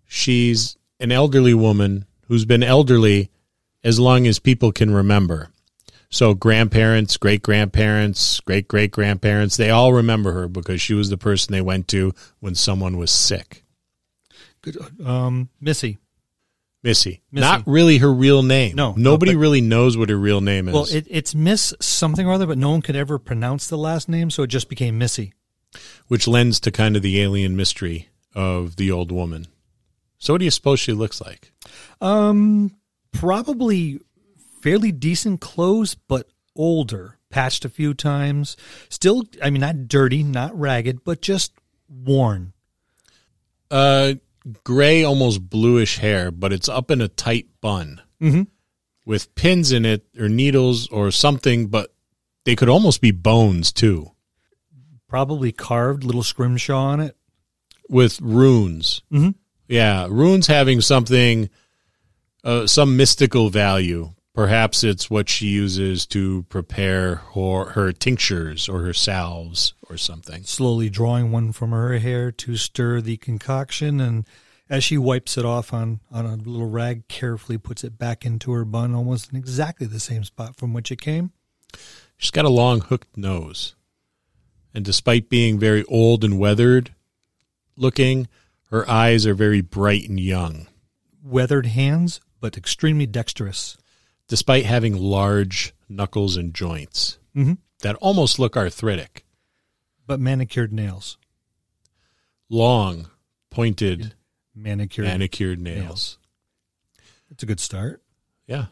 she's 0.08 0.76
an 1.00 1.12
elderly 1.12 1.54
woman 1.54 2.06
who's 2.28 2.46
been 2.46 2.64
elderly 2.64 3.30
as 3.84 4.00
long 4.00 4.26
as 4.26 4.40
people 4.40 4.72
can 4.72 4.92
remember. 4.92 5.52
So 6.12 6.34
grandparents, 6.34 7.18
great 7.18 7.44
grandparents, 7.44 8.40
great 8.40 8.68
great 8.68 8.92
grandparents, 8.92 9.58
they 9.58 9.70
all 9.70 9.94
remember 9.94 10.32
her 10.32 10.48
because 10.48 10.82
she 10.82 10.94
was 10.96 11.10
the 11.10 11.18
person 11.18 11.52
they 11.52 11.62
went 11.62 11.88
to 11.90 12.14
when 12.40 12.56
someone 12.56 12.98
was 12.98 13.12
sick. 13.12 13.64
Good. 14.62 14.78
Um, 15.06 15.50
Missy. 15.62 16.00
Missy. 16.82 17.22
Missy. 17.32 17.42
Not 17.42 17.64
really 17.68 17.98
her 18.00 18.12
real 18.12 18.42
name. 18.42 18.76
No, 18.76 18.92
no, 18.92 19.12
Nobody 19.12 19.34
but- 19.34 19.40
really 19.40 19.62
knows 19.62 19.98
what 19.98 20.10
her 20.10 20.18
real 20.18 20.42
name 20.42 20.68
is. 20.68 20.74
Well, 20.74 20.88
it, 20.90 21.06
it's 21.10 21.36
Miss 21.36 21.74
something 21.80 22.26
or 22.26 22.32
other, 22.34 22.48
but 22.48 22.58
no 22.58 22.72
one 22.72 22.82
could 22.82 22.96
ever 22.96 23.20
pronounce 23.20 23.68
the 23.68 23.78
last 23.78 24.10
name, 24.10 24.30
so 24.32 24.44
it 24.44 24.48
just 24.48 24.68
became 24.70 24.98
Missy. 24.98 25.34
which 26.08 26.28
lends 26.28 26.60
to 26.62 26.72
kind 26.72 26.96
of 26.96 27.04
the 27.04 27.22
alien 27.22 27.56
mystery 27.56 28.10
of 28.34 28.78
the 28.78 28.90
old 28.90 29.12
woman. 29.12 29.46
So 30.18 30.34
what 30.34 30.40
do 30.40 30.46
you 30.46 30.52
suppose 30.52 30.80
she 30.80 30.94
looks 30.94 31.22
like? 31.22 31.52
Um, 32.02 32.76
probably 33.12 34.00
fairly 34.62 34.92
decent 34.92 35.42
clothes, 35.42 35.96
but 35.96 36.30
older, 36.56 37.18
patched 37.30 37.66
a 37.66 37.70
few 37.70 37.94
times. 37.94 38.58
Still, 38.90 39.24
I 39.42 39.50
mean, 39.50 39.62
not 39.62 39.88
dirty, 39.88 40.24
not 40.24 40.58
ragged, 40.60 41.04
but 41.04 41.22
just 41.22 41.54
worn. 41.88 42.54
Uh 43.72 44.14
gray 44.64 45.04
almost 45.04 45.50
bluish 45.50 45.98
hair, 45.98 46.32
but 46.32 46.52
it's 46.54 46.70
up 46.70 46.90
in 46.90 47.02
a 47.02 47.08
tight 47.08 47.48
bun. 47.62 48.02
Mhm. 48.22 48.48
With 49.06 49.34
pins 49.36 49.72
in 49.72 49.86
it 49.86 50.06
or 50.18 50.30
needles 50.30 50.88
or 50.88 51.12
something, 51.12 51.68
but 51.68 51.94
they 52.46 52.56
could 52.56 52.70
almost 52.70 53.02
be 53.02 53.12
bones 53.12 53.72
too. 53.72 54.12
Probably 55.08 55.52
carved, 55.52 56.04
little 56.04 56.24
scrimshaw 56.24 56.78
on 56.84 57.00
it. 57.00 57.16
With 57.90 58.20
runes. 58.22 59.02
Mhm. 59.12 59.36
Yeah, 59.68 60.08
runes 60.10 60.48
having 60.48 60.82
something 60.82 61.50
uh, 62.44 62.66
some 62.66 62.96
mystical 62.96 63.50
value. 63.50 64.14
Perhaps 64.40 64.86
it's 64.86 65.10
what 65.10 65.28
she 65.28 65.48
uses 65.48 66.06
to 66.06 66.44
prepare 66.44 67.16
her, 67.36 67.72
her 67.72 67.92
tinctures 67.92 68.70
or 68.70 68.84
her 68.84 68.94
salves 68.94 69.74
or 69.90 69.98
something. 69.98 70.44
Slowly 70.44 70.90
drawing 70.90 71.34
one 71.34 71.52
from 71.52 71.72
her 71.72 72.00
hair 72.00 72.32
to 72.32 72.56
stir 72.56 73.02
the 73.02 73.18
concoction, 73.18 74.00
and 74.00 74.26
as 74.70 74.86
she 74.86 74.98
wipes 74.98 75.38
it 75.38 75.44
off 75.44 75.74
on, 75.74 76.00
on 76.10 76.26
a 76.26 76.38
little 76.38 76.70
rag, 76.70 77.10
carefully 77.10 77.58
puts 77.58 77.84
it 77.84 77.98
back 77.98 78.26
into 78.26 78.54
her 78.54 78.64
bun, 78.64 78.96
almost 78.96 79.30
in 79.30 79.38
exactly 79.38 79.86
the 79.86 80.00
same 80.00 80.24
spot 80.24 80.56
from 80.56 80.72
which 80.72 80.90
it 80.90 81.02
came. 81.02 81.34
She's 82.16 82.32
got 82.32 82.46
a 82.46 82.50
long 82.50 82.80
hooked 82.80 83.18
nose. 83.18 83.76
And 84.74 84.86
despite 84.86 85.28
being 85.28 85.60
very 85.60 85.84
old 85.84 86.24
and 86.24 86.40
weathered 86.40 86.96
looking, 87.76 88.30
her 88.72 88.90
eyes 88.90 89.28
are 89.28 89.34
very 89.34 89.60
bright 89.60 90.08
and 90.08 90.18
young. 90.18 90.68
Weathered 91.22 91.66
hands, 91.66 92.22
but 92.40 92.56
extremely 92.56 93.06
dexterous. 93.06 93.78
Despite 94.30 94.64
having 94.66 94.96
large 94.96 95.74
knuckles 95.90 96.38
and 96.38 96.54
joints 96.54 97.18
Mhm. 97.36 97.58
that 97.80 97.96
almost 97.98 98.40
look 98.40 98.56
arthritic. 98.56 99.26
But 100.08 100.20
manicured 100.22 100.72
nails. 100.72 101.18
Long, 102.48 103.10
pointed, 103.50 104.16
Manicured. 104.56 105.06
manicured 105.08 105.60
nails. 105.60 106.18
It's 107.30 107.44
a 107.44 107.46
good 107.46 107.60
start. 107.60 108.02
Yeah. 108.48 108.68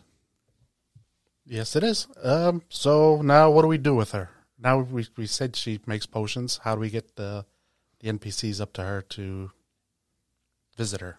Yes, 1.46 1.76
it 1.76 1.84
is. 1.84 2.08
Um, 2.24 2.62
so 2.70 3.22
now 3.22 3.50
what 3.52 3.62
do 3.62 3.68
we 3.68 3.78
do 3.78 3.96
with 3.96 4.12
her? 4.12 4.30
Now 4.60 4.80
we 4.80 5.08
we 5.16 5.28
said 5.28 5.56
she 5.56 5.80
makes 5.86 6.06
potions. 6.06 6.58
How 6.64 6.76
do 6.76 6.82
we 6.82 6.90
get 6.90 7.16
the 7.16 7.46
the 8.00 8.10
NPCs 8.10 8.60
up 8.60 8.74
to 8.74 8.84
her 8.84 9.02
to 9.10 9.52
visit 10.76 11.02
her? 11.02 11.18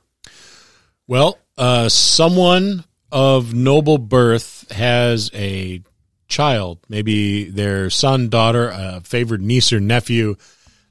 Well, 1.07 1.38
uh, 1.57 1.88
someone 1.88 2.85
of 3.11 3.55
noble 3.55 3.99
birth 3.99 4.71
has 4.73 5.31
a 5.35 5.83
child, 6.29 6.79
maybe 6.88 7.44
their 7.44 7.90
son, 7.90 8.29
daughter, 8.29 8.68
a 8.68 9.01
favored 9.03 9.42
niece 9.42 9.73
or 9.73 9.81
nephew, 9.81 10.37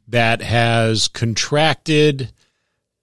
that 0.08 0.42
has 0.42 1.08
contracted 1.08 2.32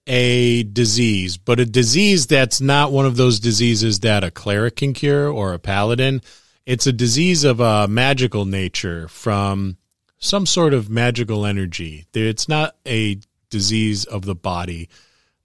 a 0.07 0.63
disease, 0.65 1.37
but 1.37 1.61
a 1.61 1.67
disease 1.67 2.27
that's 2.27 2.61
not 2.61 2.93
one 2.93 3.07
of 3.07 3.17
those 3.17 3.41
diseases 3.41 4.01
that 4.01 4.25
a 4.25 4.31
cleric 4.31 4.77
can 4.77 4.93
cure 4.93 5.29
or 5.29 5.55
a 5.55 5.59
paladin. 5.59 6.21
It's 6.67 6.87
a 6.87 6.93
disease 6.93 7.45
of 7.45 7.61
a 7.61 7.89
magical 7.89 8.45
nature 8.45 9.09
from 9.09 9.77
some 10.19 10.47
sort 10.47 10.75
of 10.75 10.91
magical 10.91 11.47
energy. 11.47 12.07
It's 12.13 12.49
not 12.49 12.77
a 12.87 13.19
disease 13.51 14.05
of 14.05 14.25
the 14.25 14.35
body 14.35 14.89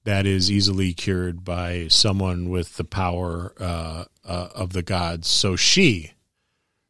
that 0.09 0.25
is 0.25 0.49
easily 0.49 0.91
cured 0.91 1.45
by 1.45 1.87
someone 1.87 2.49
with 2.49 2.77
the 2.77 2.83
power 2.83 3.53
uh, 3.59 4.05
uh, 4.25 4.49
of 4.55 4.73
the 4.73 4.81
gods. 4.81 5.27
So 5.27 5.55
she 5.55 6.13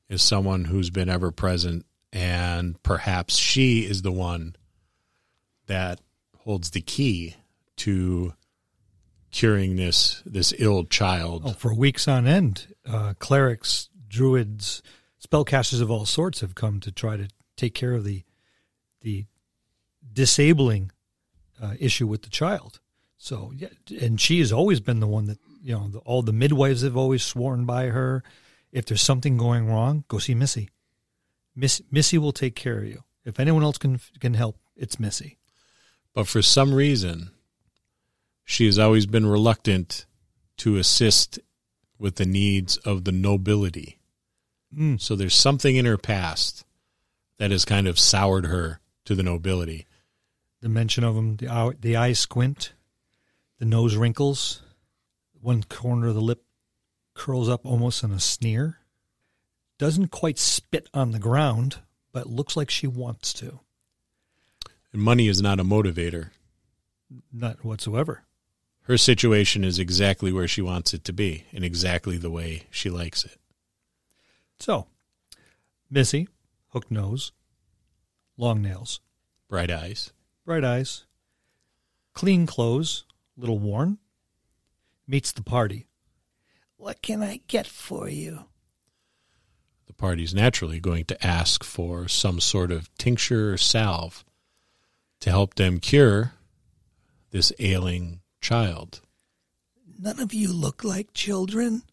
is 0.08 0.23
someone 0.23 0.63
who's 0.63 0.89
been 0.89 1.10
ever 1.10 1.29
present, 1.29 1.86
and 2.13 2.82
perhaps 2.82 3.36
she 3.36 3.82
is 3.82 4.03
the 4.03 4.12
one 4.13 4.55
that 5.67 5.99
holds 6.38 6.69
the 6.69 6.79
key 6.79 7.36
to 7.75 8.36
curing 9.32 9.75
this 9.75 10.23
this 10.25 10.53
ill 10.58 10.86
child. 10.86 11.41
Oh, 11.43 11.51
for 11.51 11.73
weeks 11.73 12.08
on 12.08 12.25
end, 12.25 12.73
uh, 12.88 13.15
clerics, 13.19 13.89
druids, 14.08 14.82
spellcasters 15.21 15.82
of 15.82 15.91
all 15.91 16.05
sorts 16.05 16.39
have 16.39 16.55
come 16.55 16.79
to 16.79 16.91
try 16.91 17.17
to 17.17 17.27
take 17.58 17.73
care 17.73 17.95
of 17.95 18.05
the 18.05 18.23
the 19.01 19.25
disabling 20.13 20.93
uh, 21.62 21.73
issue 21.82 22.08
with 22.08 22.21
the 22.21 22.29
child. 22.29 22.79
So, 23.21 23.51
yeah, 23.53 23.67
and 24.01 24.19
she 24.19 24.39
has 24.39 24.53
always 24.53 24.79
been 24.79 25.01
the 25.01 25.08
one 25.08 25.25
that 25.25 25.39
you 25.62 25.75
know. 25.75 25.89
The, 25.89 25.99
all 25.99 26.21
the 26.21 26.32
midwives 26.32 26.84
have 26.84 26.95
always 26.95 27.21
sworn 27.21 27.65
by 27.65 27.88
her. 27.88 28.23
If 28.71 28.86
there's 28.86 29.01
something 29.01 29.36
going 29.36 29.67
wrong, 29.67 30.05
go 30.08 30.19
see 30.19 30.34
Missy. 30.34 30.69
Miss 31.53 31.82
Missy 31.91 32.17
will 32.17 32.32
take 32.32 32.55
care 32.55 32.77
of 32.77 32.86
you. 32.86 33.03
If 33.25 33.38
anyone 33.38 33.62
else 33.63 33.77
can 33.77 33.99
can 34.21 34.36
help, 34.36 34.58
it's 34.77 35.01
Missy. 35.01 35.38
But 36.13 36.27
for 36.29 36.41
some 36.41 36.73
reason, 36.73 37.32
she 38.45 38.65
has 38.67 38.79
always 38.79 39.05
been 39.05 39.25
reluctant 39.25 40.05
to 40.58 40.77
assist 40.77 41.39
with 41.97 42.15
the 42.15 42.25
needs 42.25 42.77
of 42.77 43.03
the 43.03 43.12
nobility. 43.12 43.99
Hmm. 44.73 44.95
So 44.95 45.17
there's 45.17 45.36
something 45.36 45.75
in 45.75 45.86
her 45.86 45.97
past 45.97 46.63
that 47.38 47.51
has 47.51 47.65
kind 47.65 47.86
of 47.86 47.99
soured 47.99 48.45
her 48.45 48.79
to 49.03 49.13
the 49.13 49.23
nobility. 49.23 49.88
The 50.62 50.69
mention 50.69 51.03
of 51.03 51.15
them, 51.15 51.34
uh, 51.34 51.36
the 51.38 51.49
eye, 51.49 51.71
the 51.82 51.95
eyes 51.97 52.19
squint, 52.19 52.73
the 53.59 53.65
nose 53.65 53.95
wrinkles, 53.95 54.61
one 55.41 55.63
corner 55.63 56.07
of 56.07 56.15
the 56.15 56.21
lip 56.21 56.43
curls 57.13 57.49
up 57.49 57.65
almost 57.65 58.03
in 58.03 58.11
a 58.11 58.19
sneer. 58.19 58.79
Doesn't 59.77 60.09
quite 60.11 60.37
spit 60.37 60.89
on 60.93 61.11
the 61.11 61.19
ground, 61.19 61.79
but 62.11 62.27
looks 62.27 62.57
like 62.57 62.69
she 62.69 62.87
wants 62.87 63.33
to. 63.33 63.59
And 64.91 65.01
money 65.01 65.27
is 65.27 65.41
not 65.41 65.59
a 65.59 65.63
motivator. 65.63 66.31
Not 67.31 67.63
whatsoever. 67.63 68.23
Her 68.83 68.97
situation 68.97 69.63
is 69.63 69.77
exactly 69.79 70.31
where 70.31 70.47
she 70.47 70.61
wants 70.61 70.93
it 70.93 71.03
to 71.05 71.13
be 71.13 71.45
and 71.53 71.63
exactly 71.63 72.17
the 72.17 72.31
way 72.31 72.63
she 72.71 72.89
likes 72.89 73.23
it. 73.23 73.37
So, 74.59 74.87
Missy, 75.89 76.27
hooked 76.69 76.91
nose, 76.91 77.31
long 78.37 78.61
nails, 78.61 78.99
Bright 79.47 79.71
eyes. 79.71 80.11
bright 80.45 80.63
eyes, 80.63 81.05
clean 82.13 82.45
clothes, 82.45 83.05
little 83.39 83.60
worn, 83.60 83.97
meets 85.08 85.32
the 85.32 85.41
party. 85.41 85.88
What 86.78 87.02
can 87.02 87.23
I 87.23 87.41
get 87.47 87.67
for 87.67 88.10
you? 88.10 88.45
The 89.88 89.93
party's 89.93 90.34
naturally 90.34 90.80
going 90.80 91.06
to 91.06 91.25
ask 91.25 91.63
for 91.63 92.08
some 92.08 92.39
sort 92.39 92.71
of 92.71 92.93
tincture 92.97 93.54
or 93.54 93.58
salve 93.58 94.23
to 95.21 95.30
help 95.30 95.56
them 95.56 95.80
cure 95.80 96.34
this 97.32 97.52
ailing 97.60 98.21
child. 98.41 99.02
None 99.99 100.19
of 100.19 100.34
you 100.34 100.54
look 100.54 100.84
like 100.84 101.13
children. 101.13 101.84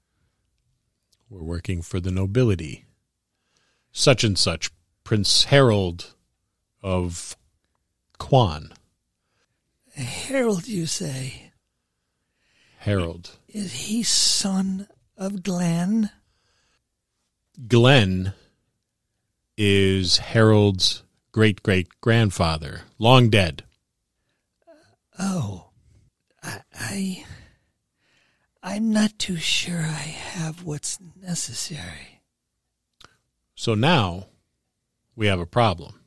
We're 1.29 1.43
working 1.43 1.83
for 1.83 1.99
the 1.99 2.13
nobility. 2.13 2.85
Such 3.91 4.23
and 4.23 4.39
such, 4.39 4.71
Prince 5.03 5.45
Harold 5.45 6.15
of 6.83 7.37
Quan. 8.19 8.73
Harold, 9.97 10.69
you 10.69 10.87
say? 10.87 11.53
Harold. 12.79 13.39
Is 13.49 13.73
he 13.73 14.03
son 14.03 14.89
of 15.17 15.43
Glenn? 15.43 16.11
Glenn 17.67 18.35
is 19.57 20.19
Harold's 20.19 21.03
great 21.33 21.63
great 21.63 21.89
grandfather, 22.01 22.83
long 22.99 23.31
dead. 23.31 23.65
Oh, 25.19 25.71
I, 26.43 26.61
I, 26.75 27.25
I'm 28.63 28.93
not 28.93 29.19
too 29.19 29.37
sure 29.37 29.81
I 29.81 30.15
have 30.35 30.63
what's 30.63 30.99
necessary. 31.21 32.21
So 33.55 33.75
now 33.75 34.27
we 35.15 35.27
have 35.27 35.41
a 35.41 35.47
problem. 35.47 36.01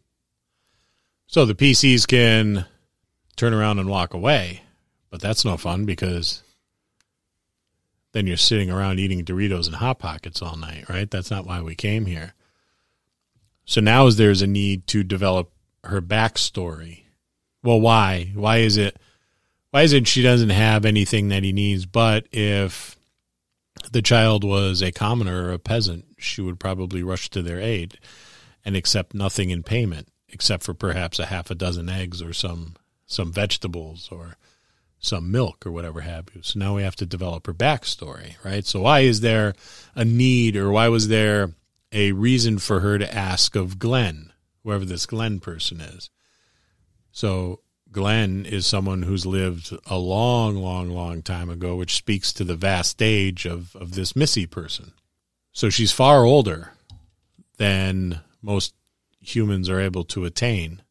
So 1.25 1.45
the 1.45 1.56
PCs 1.56 2.08
can 2.08 2.65
turn 3.39 3.54
around 3.54 3.80
and 3.80 3.89
walk 3.89 4.13
away, 4.13 4.62
but 5.10 5.21
that's 5.21 5.45
no 5.45 5.56
fun 5.56 5.86
because 5.86 6.43
then 8.12 8.28
you're 8.28 8.36
sitting 8.36 8.69
around 8.69 8.99
eating 8.99 9.23
Doritos 9.23 9.67
and 9.67 9.75
Hot 9.75 9.97
Pockets 9.97 10.41
all 10.41 10.58
night, 10.58 10.89
right? 10.89 11.10
That's 11.10 11.32
not 11.32 11.45
why 11.45 11.62
we 11.62 11.73
came 11.73 12.06
here. 12.06 12.34
So 13.63 13.80
now 13.80 14.08
is 14.08 14.17
there's 14.17 14.41
a 14.41 14.47
need 14.47 14.88
to 14.88 15.04
develop 15.04 15.52
her 15.86 16.02
backstory. 16.02 17.04
Well, 17.63 17.80
why? 17.80 18.32
Why 18.36 18.58
is 18.58 18.75
it? 18.75 18.97
Why 19.71 19.84
is 19.84 19.93
it 19.93 20.08
she 20.08 20.21
doesn't 20.21 20.49
have 20.49 20.84
anything 20.84 21.30
that 21.30 21.43
he 21.43 21.54
needs? 21.54 21.86
But 21.86 22.28
if 22.34 22.97
the 23.91 24.02
child 24.02 24.43
was 24.43 24.82
a 24.82 24.91
commoner 24.91 25.45
or 25.45 25.54
a 25.54 25.60
peasant, 25.60 26.06
she 26.17 26.41
would 26.41 26.60
probably 26.60 27.04
rush 27.04 27.30
to 27.30 27.41
their 27.41 27.60
aid 27.60 27.99
and 28.65 28.75
accept 28.75 29.13
nothing 29.13 29.49
in 29.49 29.63
payment 29.63 30.10
except 30.28 30.63
for 30.63 30.73
perhaps 30.73 31.19
a 31.19 31.28
half 31.28 31.49
a 31.49 31.56
dozen 31.56 31.88
eggs 31.88 32.21
or 32.21 32.34
some 32.34 32.75
some 33.09 33.33
vegetables 33.33 34.07
or 34.11 34.37
some 34.99 35.31
milk 35.31 35.65
or 35.65 35.71
whatever 35.71 36.01
have 36.01 36.27
you. 36.33 36.41
So 36.43 36.59
now 36.59 36.75
we 36.75 36.83
have 36.83 36.95
to 36.97 37.05
develop 37.05 37.47
her 37.47 37.53
backstory, 37.53 38.43
right? 38.45 38.65
So 38.65 38.81
why 38.81 39.01
is 39.01 39.21
there 39.21 39.53
a 39.95 40.05
need 40.05 40.55
or 40.55 40.71
why 40.71 40.87
was 40.89 41.07
there 41.07 41.53
a 41.91 42.11
reason 42.11 42.59
for 42.59 42.81
her 42.81 42.97
to 42.97 43.13
ask 43.13 43.55
of 43.55 43.79
Glenn, 43.79 44.31
whoever 44.63 44.85
this 44.85 45.05
Glenn 45.05 45.39
person 45.39 45.81
is? 45.81 46.09
So 47.11 47.61
Glenn 47.91 48.45
is 48.45 48.67
someone 48.67 49.01
who's 49.01 49.25
lived 49.25 49.75
a 49.87 49.97
long, 49.97 50.55
long, 50.55 50.89
long 50.89 51.23
time 51.23 51.49
ago, 51.49 51.75
which 51.75 51.95
speaks 51.95 52.31
to 52.33 52.43
the 52.43 52.55
vast 52.55 53.01
age 53.01 53.45
of, 53.45 53.75
of 53.75 53.95
this 53.95 54.15
Missy 54.15 54.45
person. 54.45 54.93
So 55.51 55.69
she's 55.69 55.91
far 55.91 56.23
older 56.25 56.73
than 57.57 58.21
most 58.41 58.75
humans 59.21 59.69
are 59.69 59.79
able 59.79 60.03
to 60.05 60.25
attain. 60.25 60.83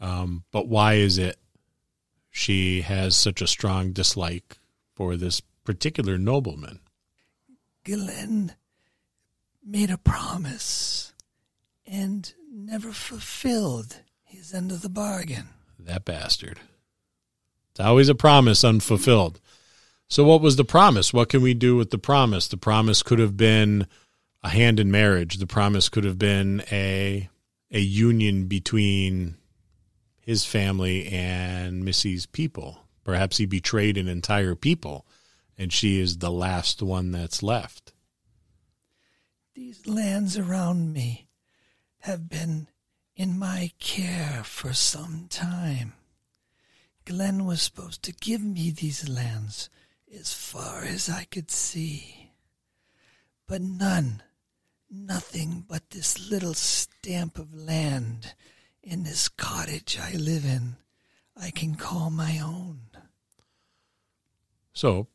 Um, 0.00 0.44
but 0.50 0.68
why 0.68 0.94
is 0.94 1.18
it 1.18 1.38
she 2.30 2.82
has 2.82 3.16
such 3.16 3.40
a 3.40 3.46
strong 3.46 3.92
dislike 3.92 4.58
for 4.94 5.16
this 5.16 5.40
particular 5.64 6.18
nobleman? 6.18 6.80
Glenn 7.84 8.54
made 9.64 9.90
a 9.90 9.98
promise 9.98 11.12
and 11.86 12.32
never 12.52 12.92
fulfilled 12.92 14.02
his 14.24 14.52
end 14.52 14.72
of 14.72 14.82
the 14.82 14.88
bargain. 14.88 15.48
That 15.78 16.04
bastard. 16.04 16.60
It's 17.70 17.80
always 17.80 18.08
a 18.08 18.14
promise 18.14 18.64
unfulfilled. 18.64 19.40
So, 20.08 20.24
what 20.24 20.40
was 20.40 20.56
the 20.56 20.64
promise? 20.64 21.12
What 21.12 21.28
can 21.28 21.42
we 21.42 21.52
do 21.52 21.76
with 21.76 21.90
the 21.90 21.98
promise? 21.98 22.48
The 22.48 22.56
promise 22.56 23.02
could 23.02 23.18
have 23.18 23.36
been 23.36 23.86
a 24.42 24.48
hand 24.48 24.78
in 24.78 24.90
marriage. 24.90 25.38
The 25.38 25.46
promise 25.46 25.88
could 25.88 26.04
have 26.04 26.18
been 26.18 26.62
a 26.70 27.28
a 27.70 27.80
union 27.80 28.46
between 28.46 29.36
his 30.26 30.44
family 30.44 31.06
and 31.06 31.84
Missy's 31.84 32.26
people. 32.26 32.80
Perhaps 33.04 33.36
he 33.36 33.46
betrayed 33.46 33.96
an 33.96 34.08
entire 34.08 34.56
people, 34.56 35.06
and 35.56 35.72
she 35.72 36.00
is 36.00 36.18
the 36.18 36.32
last 36.32 36.82
one 36.82 37.12
that's 37.12 37.44
left. 37.44 37.92
These 39.54 39.86
lands 39.86 40.36
around 40.36 40.92
me 40.92 41.28
have 42.00 42.28
been 42.28 42.66
in 43.14 43.38
my 43.38 43.70
care 43.78 44.42
for 44.44 44.72
some 44.72 45.28
time. 45.30 45.94
Glenn 47.04 47.44
was 47.44 47.62
supposed 47.62 48.02
to 48.02 48.12
give 48.12 48.42
me 48.42 48.72
these 48.72 49.08
lands 49.08 49.70
as 50.12 50.32
far 50.32 50.82
as 50.82 51.08
I 51.08 51.24
could 51.24 51.52
see. 51.52 52.32
But 53.46 53.62
none, 53.62 54.24
nothing 54.90 55.64
but 55.68 55.90
this 55.90 56.28
little 56.28 56.54
stamp 56.54 57.38
of 57.38 57.54
land 57.54 58.34
in 58.86 59.02
this 59.02 59.28
cottage 59.28 59.98
I 60.00 60.12
live 60.12 60.44
in, 60.44 60.76
I 61.36 61.50
can 61.50 61.74
call 61.74 62.08
my 62.08 62.38
own. 62.38 62.78
So 64.72 65.08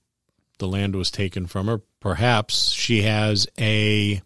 the 0.60 0.67
land 0.67 0.95
was 0.95 1.10
taken 1.10 1.47
from 1.47 1.67
her. 1.67 1.81
Perhaps 2.01 2.71
she 2.71 3.03
has 3.03 3.47
a 3.57 4.21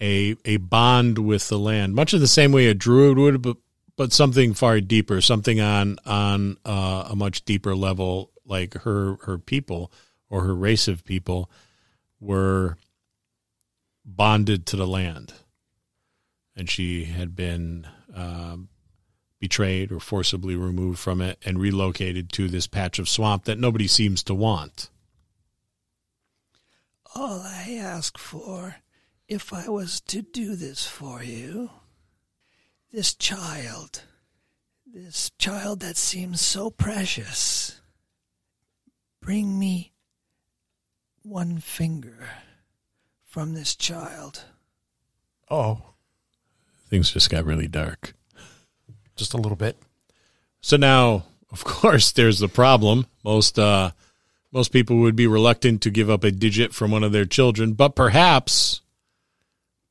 a 0.00 0.36
a 0.44 0.58
bond 0.58 1.18
with 1.18 1.48
the 1.48 1.58
land, 1.58 1.94
much 1.94 2.12
of 2.12 2.20
the 2.20 2.28
same 2.28 2.52
way 2.52 2.66
a 2.66 2.74
druid 2.74 3.16
would, 3.16 3.42
but 3.42 3.56
but 3.96 4.12
something 4.12 4.54
far 4.54 4.80
deeper, 4.80 5.20
something 5.20 5.60
on 5.60 5.96
on 6.04 6.58
uh, 6.64 7.08
a 7.10 7.16
much 7.16 7.44
deeper 7.44 7.74
level, 7.74 8.30
like 8.44 8.74
her 8.74 9.16
her 9.22 9.38
people 9.38 9.90
or 10.28 10.42
her 10.42 10.54
race 10.54 10.88
of 10.88 11.04
people 11.04 11.50
were 12.20 12.76
bonded 14.04 14.66
to 14.66 14.76
the 14.76 14.86
land, 14.86 15.32
and 16.54 16.68
she 16.68 17.04
had 17.04 17.34
been 17.34 17.86
um, 18.14 18.68
betrayed 19.38 19.90
or 19.90 20.00
forcibly 20.00 20.54
removed 20.54 20.98
from 20.98 21.20
it 21.20 21.38
and 21.44 21.58
relocated 21.58 22.30
to 22.32 22.48
this 22.48 22.66
patch 22.66 22.98
of 22.98 23.08
swamp 23.08 23.44
that 23.44 23.58
nobody 23.58 23.86
seems 23.86 24.22
to 24.22 24.34
want. 24.34 24.90
All 27.14 27.40
I 27.40 27.78
ask 27.80 28.18
for, 28.18 28.76
if 29.26 29.52
I 29.52 29.68
was 29.68 30.00
to 30.02 30.22
do 30.22 30.54
this 30.54 30.86
for 30.86 31.22
you, 31.22 31.70
this 32.92 33.14
child, 33.14 34.02
this 34.86 35.30
child 35.38 35.80
that 35.80 35.96
seems 35.96 36.40
so 36.40 36.70
precious, 36.70 37.80
bring 39.20 39.58
me 39.58 39.92
one 41.22 41.58
finger 41.58 42.28
from 43.24 43.54
this 43.54 43.74
child. 43.74 44.44
Oh, 45.50 45.89
Things 46.90 47.12
just 47.12 47.30
got 47.30 47.44
really 47.44 47.68
dark. 47.68 48.14
just 49.16 49.32
a 49.32 49.38
little 49.38 49.56
bit. 49.56 49.78
So 50.60 50.76
now, 50.76 51.24
of 51.50 51.64
course, 51.64 52.12
there's 52.12 52.40
the 52.40 52.48
problem. 52.48 53.06
Most 53.24 53.58
uh, 53.58 53.92
most 54.52 54.72
people 54.72 54.98
would 54.98 55.16
be 55.16 55.26
reluctant 55.26 55.82
to 55.82 55.90
give 55.90 56.10
up 56.10 56.24
a 56.24 56.30
digit 56.30 56.74
from 56.74 56.90
one 56.90 57.04
of 57.04 57.12
their 57.12 57.24
children, 57.24 57.74
but 57.74 57.94
perhaps, 57.94 58.80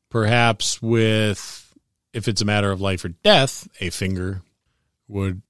perhaps 0.09 0.81
with 0.81 1.73
if 2.13 2.27
it's 2.27 2.41
a 2.41 2.45
matter 2.45 2.71
of 2.71 2.81
life 2.81 3.05
or 3.05 3.09
death, 3.09 3.67
a 3.79 3.89
finger 3.89 4.41
would 5.07 5.41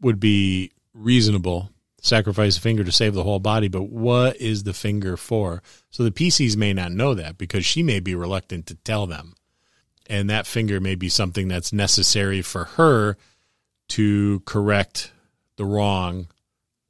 would 0.00 0.18
be 0.18 0.72
reasonable. 0.94 1.68
sacrifice 2.00 2.56
a 2.56 2.60
finger 2.60 2.82
to 2.82 2.90
save 2.90 3.14
the 3.14 3.22
whole 3.22 3.38
body, 3.38 3.68
but 3.68 3.84
what 3.84 4.36
is 4.38 4.64
the 4.64 4.72
finger 4.72 5.16
for? 5.16 5.62
So 5.90 6.02
the 6.02 6.10
PCs 6.10 6.56
may 6.56 6.72
not 6.72 6.90
know 6.90 7.14
that 7.14 7.38
because 7.38 7.64
she 7.64 7.82
may 7.82 8.00
be 8.00 8.16
reluctant 8.16 8.66
to 8.66 8.74
tell 8.74 9.06
them. 9.06 9.34
And 10.12 10.28
that 10.28 10.46
finger 10.46 10.78
may 10.78 10.94
be 10.94 11.08
something 11.08 11.48
that's 11.48 11.72
necessary 11.72 12.42
for 12.42 12.64
her 12.64 13.16
to 13.88 14.40
correct 14.40 15.10
the 15.56 15.64
wrong 15.64 16.26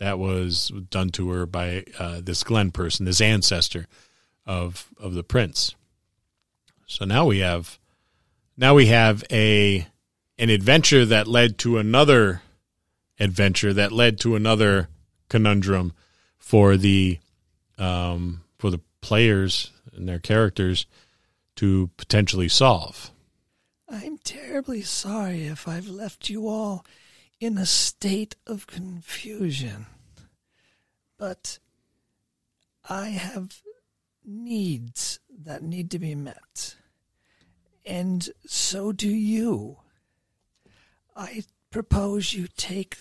that 0.00 0.18
was 0.18 0.72
done 0.90 1.10
to 1.10 1.30
her 1.30 1.46
by 1.46 1.84
uh, 2.00 2.20
this 2.20 2.42
Glenn 2.42 2.72
person, 2.72 3.06
this 3.06 3.20
ancestor 3.20 3.86
of 4.44 4.88
of 4.98 5.14
the 5.14 5.22
prince. 5.22 5.76
So 6.88 7.04
now 7.04 7.24
we 7.26 7.38
have 7.38 7.78
now 8.56 8.74
we 8.74 8.86
have 8.86 9.22
a 9.30 9.86
an 10.36 10.50
adventure 10.50 11.06
that 11.06 11.28
led 11.28 11.58
to 11.58 11.78
another 11.78 12.42
adventure 13.20 13.72
that 13.72 13.92
led 13.92 14.18
to 14.18 14.34
another 14.34 14.88
conundrum 15.28 15.92
for 16.38 16.76
the 16.76 17.20
um, 17.78 18.42
for 18.58 18.72
the 18.72 18.80
players 19.00 19.70
and 19.94 20.08
their 20.08 20.18
characters 20.18 20.86
to 21.54 21.88
potentially 21.96 22.48
solve. 22.48 23.11
I'm 23.94 24.16
terribly 24.16 24.80
sorry 24.80 25.44
if 25.44 25.68
I've 25.68 25.86
left 25.86 26.30
you 26.30 26.48
all 26.48 26.86
in 27.38 27.58
a 27.58 27.66
state 27.66 28.36
of 28.46 28.66
confusion. 28.66 29.84
But 31.18 31.58
I 32.88 33.10
have 33.10 33.60
needs 34.24 35.20
that 35.44 35.62
need 35.62 35.90
to 35.90 35.98
be 35.98 36.14
met. 36.14 36.76
And 37.84 38.30
so 38.46 38.92
do 38.92 39.10
you. 39.10 39.76
I 41.14 41.44
propose 41.70 42.32
you 42.32 42.48
take 42.56 42.96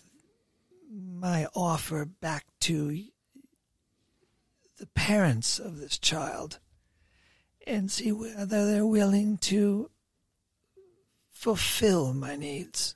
my 0.93 1.47
offer 1.55 2.03
back 2.03 2.47
to 2.61 3.01
the 4.77 4.87
parents 4.87 5.57
of 5.57 5.79
this 5.79 5.97
child 5.97 6.59
and 7.65 7.89
see 7.89 8.11
whether 8.11 8.69
they're 8.69 8.85
willing 8.85 9.37
to 9.37 9.89
fulfill 11.41 12.13
my 12.13 12.35
needs. 12.35 12.93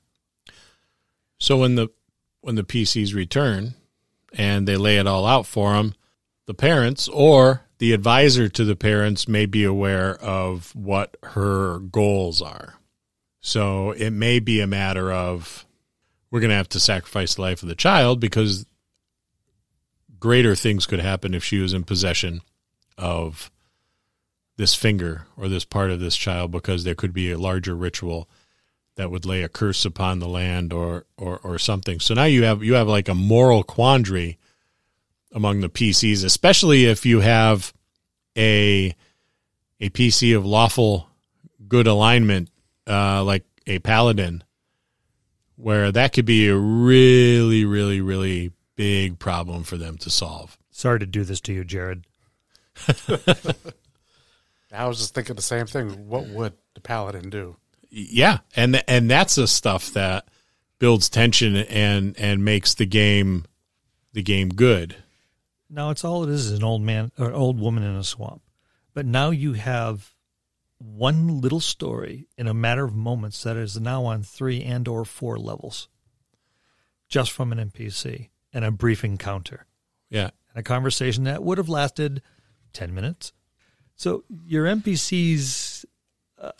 So 1.39 1.57
when 1.57 1.73
the 1.73 1.87
when 2.41 2.53
the 2.53 2.63
PCs 2.63 3.15
return 3.15 3.73
and 4.33 4.67
they 4.67 4.77
lay 4.77 4.97
it 4.97 5.07
all 5.07 5.25
out 5.25 5.47
for 5.47 5.73
them, 5.73 5.95
the 6.45 6.53
parents 6.53 7.07
or 7.07 7.63
the 7.79 7.91
advisor 7.91 8.47
to 8.47 8.63
the 8.63 8.75
parents 8.75 9.27
may 9.27 9.47
be 9.47 9.63
aware 9.63 10.15
of 10.21 10.75
what 10.75 11.17
her 11.23 11.79
goals 11.79 12.39
are. 12.39 12.75
So 13.41 13.91
it 13.91 14.11
may 14.11 14.39
be 14.39 14.61
a 14.61 14.67
matter 14.67 15.11
of 15.11 15.65
we're 16.29 16.39
going 16.39 16.51
to 16.51 16.55
have 16.55 16.69
to 16.69 16.79
sacrifice 16.79 17.33
the 17.33 17.41
life 17.41 17.63
of 17.63 17.69
the 17.69 17.73
child 17.73 18.19
because 18.19 18.67
greater 20.19 20.53
things 20.53 20.85
could 20.85 20.99
happen 20.99 21.33
if 21.33 21.43
she 21.43 21.57
was 21.57 21.73
in 21.73 21.83
possession 21.83 22.41
of 22.95 23.49
this 24.57 24.73
finger 24.73 25.27
or 25.37 25.47
this 25.47 25.65
part 25.65 25.91
of 25.91 25.99
this 25.99 26.15
child 26.15 26.51
because 26.51 26.83
there 26.83 26.95
could 26.95 27.13
be 27.13 27.31
a 27.31 27.37
larger 27.37 27.75
ritual 27.75 28.29
that 28.95 29.11
would 29.11 29.25
lay 29.25 29.43
a 29.43 29.49
curse 29.49 29.83
upon 29.83 30.19
the 30.19 30.27
land 30.27 30.71
or, 30.71 31.05
or, 31.17 31.39
or 31.39 31.59
something. 31.59 31.99
So 31.99 32.13
now 32.13 32.23
you 32.23 32.43
have 32.43 32.63
you 32.63 32.75
have 32.75 32.87
like 32.87 33.09
a 33.09 33.15
moral 33.15 33.63
quandary 33.63 34.37
among 35.33 35.59
the 35.61 35.69
PCs, 35.69 36.23
especially 36.23 36.85
if 36.85 37.05
you 37.05 37.19
have 37.19 37.73
a 38.37 38.95
a 39.79 39.89
PC 39.89 40.35
of 40.35 40.45
lawful 40.45 41.09
good 41.67 41.87
alignment, 41.87 42.49
uh, 42.87 43.23
like 43.23 43.43
a 43.67 43.79
paladin, 43.79 44.43
where 45.57 45.91
that 45.91 46.13
could 46.13 46.25
be 46.25 46.47
a 46.47 46.55
really, 46.55 47.65
really, 47.65 47.99
really 47.99 48.51
big 48.75 49.19
problem 49.19 49.63
for 49.63 49.77
them 49.77 49.97
to 49.97 50.09
solve. 50.09 50.57
Sorry 50.71 50.99
to 50.99 51.05
do 51.05 51.23
this 51.23 51.41
to 51.41 51.53
you, 51.53 51.63
Jared. 51.63 52.05
I 54.75 54.87
was 54.87 54.97
just 54.97 55.13
thinking 55.13 55.35
the 55.35 55.41
same 55.41 55.65
thing. 55.65 56.07
What 56.07 56.27
would 56.27 56.53
the 56.73 56.81
paladin 56.81 57.29
do? 57.29 57.57
Yeah, 57.89 58.39
and 58.55 58.83
and 58.87 59.09
that's 59.09 59.35
the 59.35 59.47
stuff 59.47 59.91
that 59.93 60.27
builds 60.79 61.09
tension 61.09 61.55
and 61.55 62.15
and 62.19 62.43
makes 62.43 62.73
the 62.73 62.85
game 62.85 63.45
the 64.13 64.23
game 64.23 64.49
good. 64.49 64.95
Now 65.69 65.89
it's 65.89 66.03
all 66.03 66.23
it 66.23 66.29
is 66.29 66.47
is 66.47 66.57
an 66.57 66.63
old 66.63 66.81
man 66.81 67.11
or 67.17 67.31
old 67.31 67.59
woman 67.59 67.83
in 67.83 67.95
a 67.95 68.03
swamp. 68.03 68.41
But 68.93 69.05
now 69.05 69.29
you 69.29 69.53
have 69.53 70.13
one 70.77 71.41
little 71.41 71.59
story 71.59 72.27
in 72.37 72.47
a 72.47 72.53
matter 72.53 72.85
of 72.85 72.95
moments 72.95 73.43
that 73.43 73.57
is 73.57 73.79
now 73.79 74.05
on 74.05 74.23
three 74.23 74.61
and 74.61 74.87
or 74.87 75.05
four 75.05 75.37
levels. 75.37 75.89
Just 77.07 77.31
from 77.31 77.51
an 77.51 77.69
NPC 77.69 78.29
and 78.53 78.65
a 78.65 78.71
brief 78.71 79.03
encounter. 79.03 79.65
Yeah. 80.09 80.29
And 80.53 80.59
a 80.59 80.63
conversation 80.63 81.25
that 81.25 81.43
would 81.43 81.57
have 81.57 81.69
lasted 81.69 82.21
10 82.73 82.93
minutes. 82.93 83.33
So 83.95 84.23
your 84.45 84.65
NPCs 84.65 85.85
uh, 86.39 86.51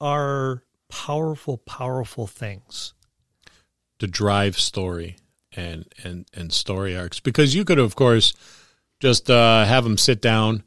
are 0.00 0.62
powerful, 0.88 1.58
powerful 1.58 2.26
things. 2.26 2.94
to 3.98 4.06
drive 4.06 4.58
story 4.58 5.16
and 5.56 5.86
and 6.04 6.26
and 6.34 6.52
story 6.52 6.96
arcs 6.96 7.18
because 7.20 7.54
you 7.54 7.64
could 7.64 7.78
of 7.78 7.96
course 7.96 8.32
just 9.00 9.28
uh, 9.30 9.64
have 9.64 9.82
them 9.82 9.96
sit 9.98 10.20
down 10.20 10.62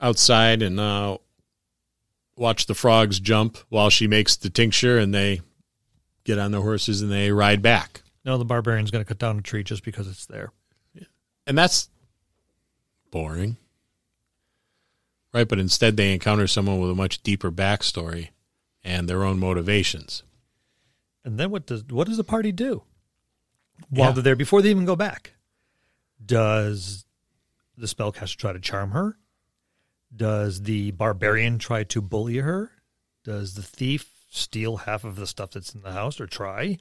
outside 0.00 0.62
and 0.62 0.80
uh, 0.80 1.16
watch 2.36 2.66
the 2.66 2.74
frogs 2.74 3.20
jump 3.20 3.58
while 3.68 3.90
she 3.90 4.06
makes 4.08 4.36
the 4.36 4.48
tincture 4.50 4.98
and 4.98 5.14
they 5.14 5.40
get 6.24 6.38
on 6.38 6.50
their 6.50 6.60
horses 6.62 7.02
and 7.02 7.12
they 7.12 7.30
ride 7.30 7.60
back 7.62 8.02
No, 8.24 8.36
the 8.38 8.44
barbarian's 8.44 8.90
going 8.90 9.04
to 9.04 9.08
cut 9.08 9.18
down 9.18 9.38
a 9.38 9.42
tree 9.42 9.62
just 9.62 9.84
because 9.84 10.08
it's 10.08 10.26
there. 10.26 10.50
and 11.46 11.56
that's 11.58 11.88
boring 13.10 13.56
right 15.32 15.48
but 15.48 15.58
instead 15.58 15.96
they 15.96 16.12
encounter 16.12 16.46
someone 16.46 16.78
with 16.80 16.90
a 16.90 16.94
much 16.94 17.22
deeper 17.22 17.50
backstory 17.50 18.28
and 18.82 19.08
their 19.08 19.22
own 19.24 19.38
motivations 19.38 20.22
And 21.24 21.38
then 21.38 21.50
what 21.50 21.66
does 21.66 21.84
what 21.84 22.06
does 22.06 22.16
the 22.16 22.24
party 22.24 22.52
do 22.52 22.82
while 23.88 24.08
Yeah. 24.08 24.12
they're 24.14 24.22
there 24.22 24.36
before 24.36 24.62
they 24.62 24.70
even 24.70 24.84
go 24.84 24.96
back? 24.96 25.34
Does 26.24 27.04
the 27.76 27.86
spellcaster 27.86 28.36
try 28.36 28.52
to 28.52 28.60
charm 28.60 28.90
her? 28.90 29.16
Does 30.14 30.62
the 30.62 30.90
barbarian 30.92 31.58
try 31.58 31.84
to 31.84 32.00
bully 32.02 32.38
her? 32.38 32.72
Does 33.24 33.54
the 33.54 33.62
thief 33.62 34.10
steal 34.30 34.78
half 34.78 35.04
of 35.04 35.16
the 35.16 35.26
stuff 35.26 35.50
that's 35.52 35.74
in 35.74 35.82
the 35.82 35.92
house 35.92 36.20
or 36.20 36.26
try? 36.26 36.78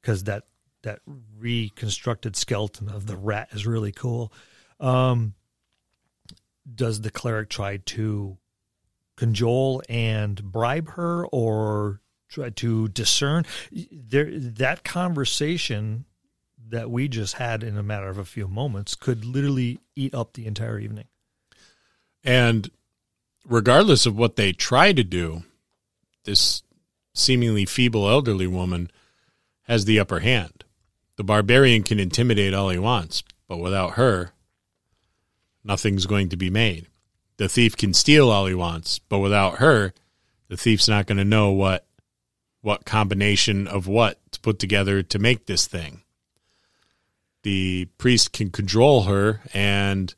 Because 0.00 0.24
that 0.24 0.44
that 0.82 1.00
reconstructed 1.38 2.34
skeleton 2.36 2.88
of 2.88 3.06
the 3.06 3.16
rat 3.16 3.48
is 3.52 3.66
really 3.66 3.92
cool. 3.92 4.32
Um, 4.80 5.34
does 6.72 7.00
the 7.00 7.10
cleric 7.10 7.48
try 7.48 7.78
to 7.78 8.38
cajole 9.16 9.82
and 9.88 10.42
bribe 10.42 10.90
her 10.90 11.26
or 11.26 12.00
try 12.28 12.50
to 12.50 12.88
discern 12.88 13.44
there 13.90 14.30
that 14.32 14.84
conversation 14.84 16.04
that 16.68 16.90
we 16.90 17.06
just 17.08 17.34
had 17.34 17.62
in 17.62 17.76
a 17.76 17.82
matter 17.82 18.08
of 18.08 18.16
a 18.16 18.24
few 18.24 18.48
moments 18.48 18.94
could 18.94 19.24
literally 19.24 19.78
eat 19.94 20.14
up 20.14 20.32
the 20.32 20.46
entire 20.46 20.78
evening 20.78 21.04
And 22.24 22.70
regardless 23.44 24.06
of 24.06 24.16
what 24.16 24.36
they 24.36 24.52
try 24.52 24.92
to 24.92 25.04
do, 25.04 25.42
this 26.24 26.62
seemingly 27.14 27.64
feeble 27.66 28.08
elderly 28.08 28.46
woman 28.46 28.90
has 29.62 29.84
the 29.84 29.98
upper 29.98 30.20
hand. 30.20 30.64
The 31.16 31.24
barbarian 31.24 31.82
can 31.82 32.00
intimidate 32.00 32.54
all 32.54 32.70
he 32.70 32.78
wants, 32.78 33.22
but 33.48 33.58
without 33.58 33.92
her, 33.92 34.32
nothing's 35.64 36.06
going 36.06 36.28
to 36.30 36.36
be 36.36 36.50
made. 36.50 36.86
The 37.36 37.48
thief 37.48 37.76
can 37.76 37.94
steal 37.94 38.30
all 38.30 38.46
he 38.46 38.54
wants, 38.54 38.98
but 38.98 39.18
without 39.18 39.58
her, 39.58 39.92
the 40.48 40.56
thief's 40.56 40.88
not 40.88 41.06
going 41.06 41.18
to 41.18 41.24
know 41.24 41.50
what 41.50 41.86
what 42.60 42.84
combination 42.84 43.66
of 43.66 43.88
what 43.88 44.20
to 44.30 44.40
put 44.40 44.58
together 44.58 45.02
to 45.02 45.18
make 45.18 45.46
this 45.46 45.66
thing. 45.66 46.02
The 47.42 47.86
priest 47.98 48.32
can 48.32 48.50
control 48.50 49.02
her 49.02 49.40
and 49.52 50.14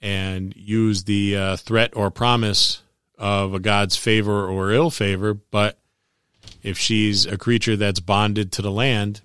and 0.00 0.54
use 0.56 1.04
the 1.04 1.36
uh, 1.36 1.56
threat 1.56 1.90
or 1.94 2.10
promise 2.10 2.82
of 3.18 3.54
a 3.54 3.60
god's 3.60 3.96
favor 3.96 4.46
or 4.46 4.72
ill 4.72 4.90
favor. 4.90 5.34
But 5.34 5.78
if 6.62 6.78
she's 6.78 7.26
a 7.26 7.36
creature 7.36 7.76
that's 7.76 8.00
bonded 8.00 8.52
to 8.52 8.62
the 8.62 8.70
land, 8.70 9.20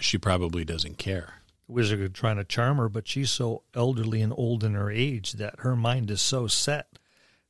she 0.00 0.18
probably 0.18 0.64
doesn't 0.64 0.98
care. 0.98 1.33
Wizard 1.66 2.14
trying 2.14 2.36
to 2.36 2.44
charm 2.44 2.76
her 2.76 2.88
but 2.88 3.08
she's 3.08 3.30
so 3.30 3.62
elderly 3.74 4.20
and 4.20 4.32
old 4.36 4.62
in 4.64 4.74
her 4.74 4.90
age 4.90 5.32
that 5.32 5.54
her 5.60 5.74
mind 5.74 6.10
is 6.10 6.20
so 6.20 6.46
set 6.46 6.98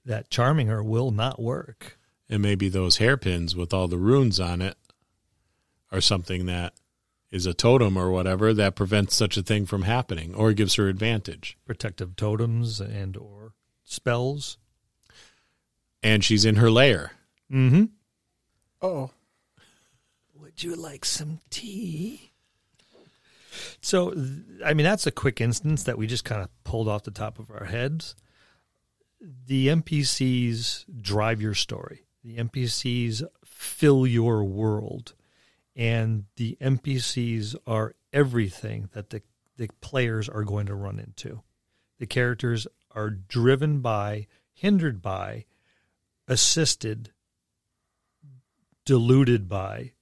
that 0.05 0.31
charming 0.31 0.67
her 0.69 0.83
will 0.83 1.11
not 1.11 1.41
work 1.41 1.99
And 2.29 2.43
maybe 2.43 2.69
those 2.69 2.99
hairpins 2.99 3.57
with 3.57 3.75
all 3.75 3.89
the 3.89 3.99
runes 3.99 4.39
on 4.39 4.62
it 4.62 4.77
are 5.91 6.01
something 6.01 6.47
that 6.47 6.75
is 7.31 7.47
a 7.47 7.55
totem 7.55 7.97
or 7.97 8.11
whatever 8.11 8.55
that 8.55 8.77
prevents 8.77 9.15
such 9.17 9.37
a 9.37 9.43
thing 9.43 9.67
from 9.67 9.83
happening 9.83 10.35
or 10.35 10.53
gives 10.53 10.75
her 10.77 10.89
advantage. 10.89 11.57
protective 11.65 12.15
totems 12.17 12.81
and 12.81 13.17
or 13.17 13.53
spells 13.83 14.57
And 16.03 16.23
she's 16.25 16.45
in 16.45 16.57
her 16.57 16.71
lair. 16.71 17.12
mm-hmm 17.51 17.85
Oh, 18.83 19.11
Would 20.35 20.62
you 20.62 20.77
like 20.77 21.05
some 21.05 21.41
tea? 21.51 22.31
So, 23.80 24.14
I 24.64 24.74
mean, 24.74 24.84
that's 24.84 25.07
a 25.07 25.12
quick 25.12 25.40
instance 25.40 25.84
that 25.84 25.98
we 25.98 26.07
just 26.07 26.24
kind 26.24 26.42
of 26.42 26.48
pulled 26.64 26.88
off 26.88 27.05
the 27.05 27.11
top 27.11 27.38
of 27.38 27.50
our 27.50 27.64
heads. 27.64 28.14
The 29.20 29.68
NPCs 29.68 30.84
drive 31.00 31.40
your 31.40 31.55
story. 31.55 32.05
The 32.22 32.36
NPCs 32.36 33.22
fill 33.44 34.07
your 34.07 34.44
world, 34.44 35.14
and 35.76 36.24
the 36.36 36.57
NPCs 36.61 37.57
are 37.66 37.94
everything 38.12 38.88
that 38.92 39.11
the 39.11 39.22
the 39.57 39.68
players 39.80 40.28
are 40.28 40.44
going 40.44 40.66
to 40.66 40.74
run 40.74 40.98
into. 40.98 41.42
The 41.98 42.07
characters 42.07 42.66
are 42.90 43.11
driven 43.11 43.80
by, 43.80 44.26
hindered 44.52 45.00
by, 45.00 45.46
assisted, 46.26 47.12
deluded 48.84 49.48
by 49.48 49.92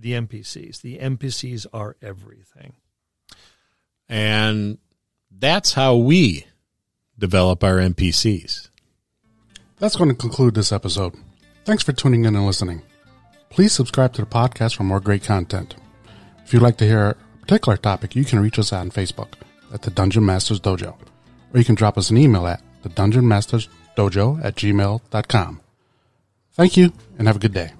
the 0.00 0.12
NPCs. 0.12 0.80
The 0.80 0.98
NPCs 0.98 1.66
are 1.72 1.96
everything. 2.02 2.74
And 4.08 4.78
that's 5.30 5.74
how 5.74 5.96
we 5.96 6.46
develop 7.18 7.62
our 7.62 7.76
NPCs. 7.76 8.68
That's 9.78 9.96
going 9.96 10.10
to 10.10 10.16
conclude 10.16 10.54
this 10.54 10.72
episode. 10.72 11.14
Thanks 11.64 11.82
for 11.82 11.92
tuning 11.92 12.24
in 12.24 12.34
and 12.34 12.46
listening. 12.46 12.82
Please 13.50 13.72
subscribe 13.72 14.12
to 14.14 14.22
the 14.22 14.26
podcast 14.26 14.76
for 14.76 14.84
more 14.84 15.00
great 15.00 15.24
content. 15.24 15.74
If 16.44 16.52
you'd 16.52 16.62
like 16.62 16.76
to 16.78 16.86
hear 16.86 17.10
a 17.10 17.14
particular 17.40 17.76
topic, 17.76 18.16
you 18.16 18.24
can 18.24 18.40
reach 18.40 18.58
us 18.58 18.72
on 18.72 18.90
Facebook 18.90 19.34
at 19.72 19.82
the 19.82 19.90
Dungeon 19.90 20.26
Masters 20.26 20.60
Dojo, 20.60 20.96
or 21.52 21.58
you 21.58 21.64
can 21.64 21.74
drop 21.74 21.96
us 21.96 22.10
an 22.10 22.16
email 22.16 22.46
at 22.46 22.62
the 22.82 22.88
Dungeon 22.88 23.26
Masters 23.28 23.68
Dojo 23.96 24.42
at 24.44 24.56
gmail.com. 24.56 25.60
Thank 26.52 26.76
you 26.76 26.92
and 27.18 27.26
have 27.26 27.36
a 27.36 27.40
good 27.40 27.54
day. 27.54 27.72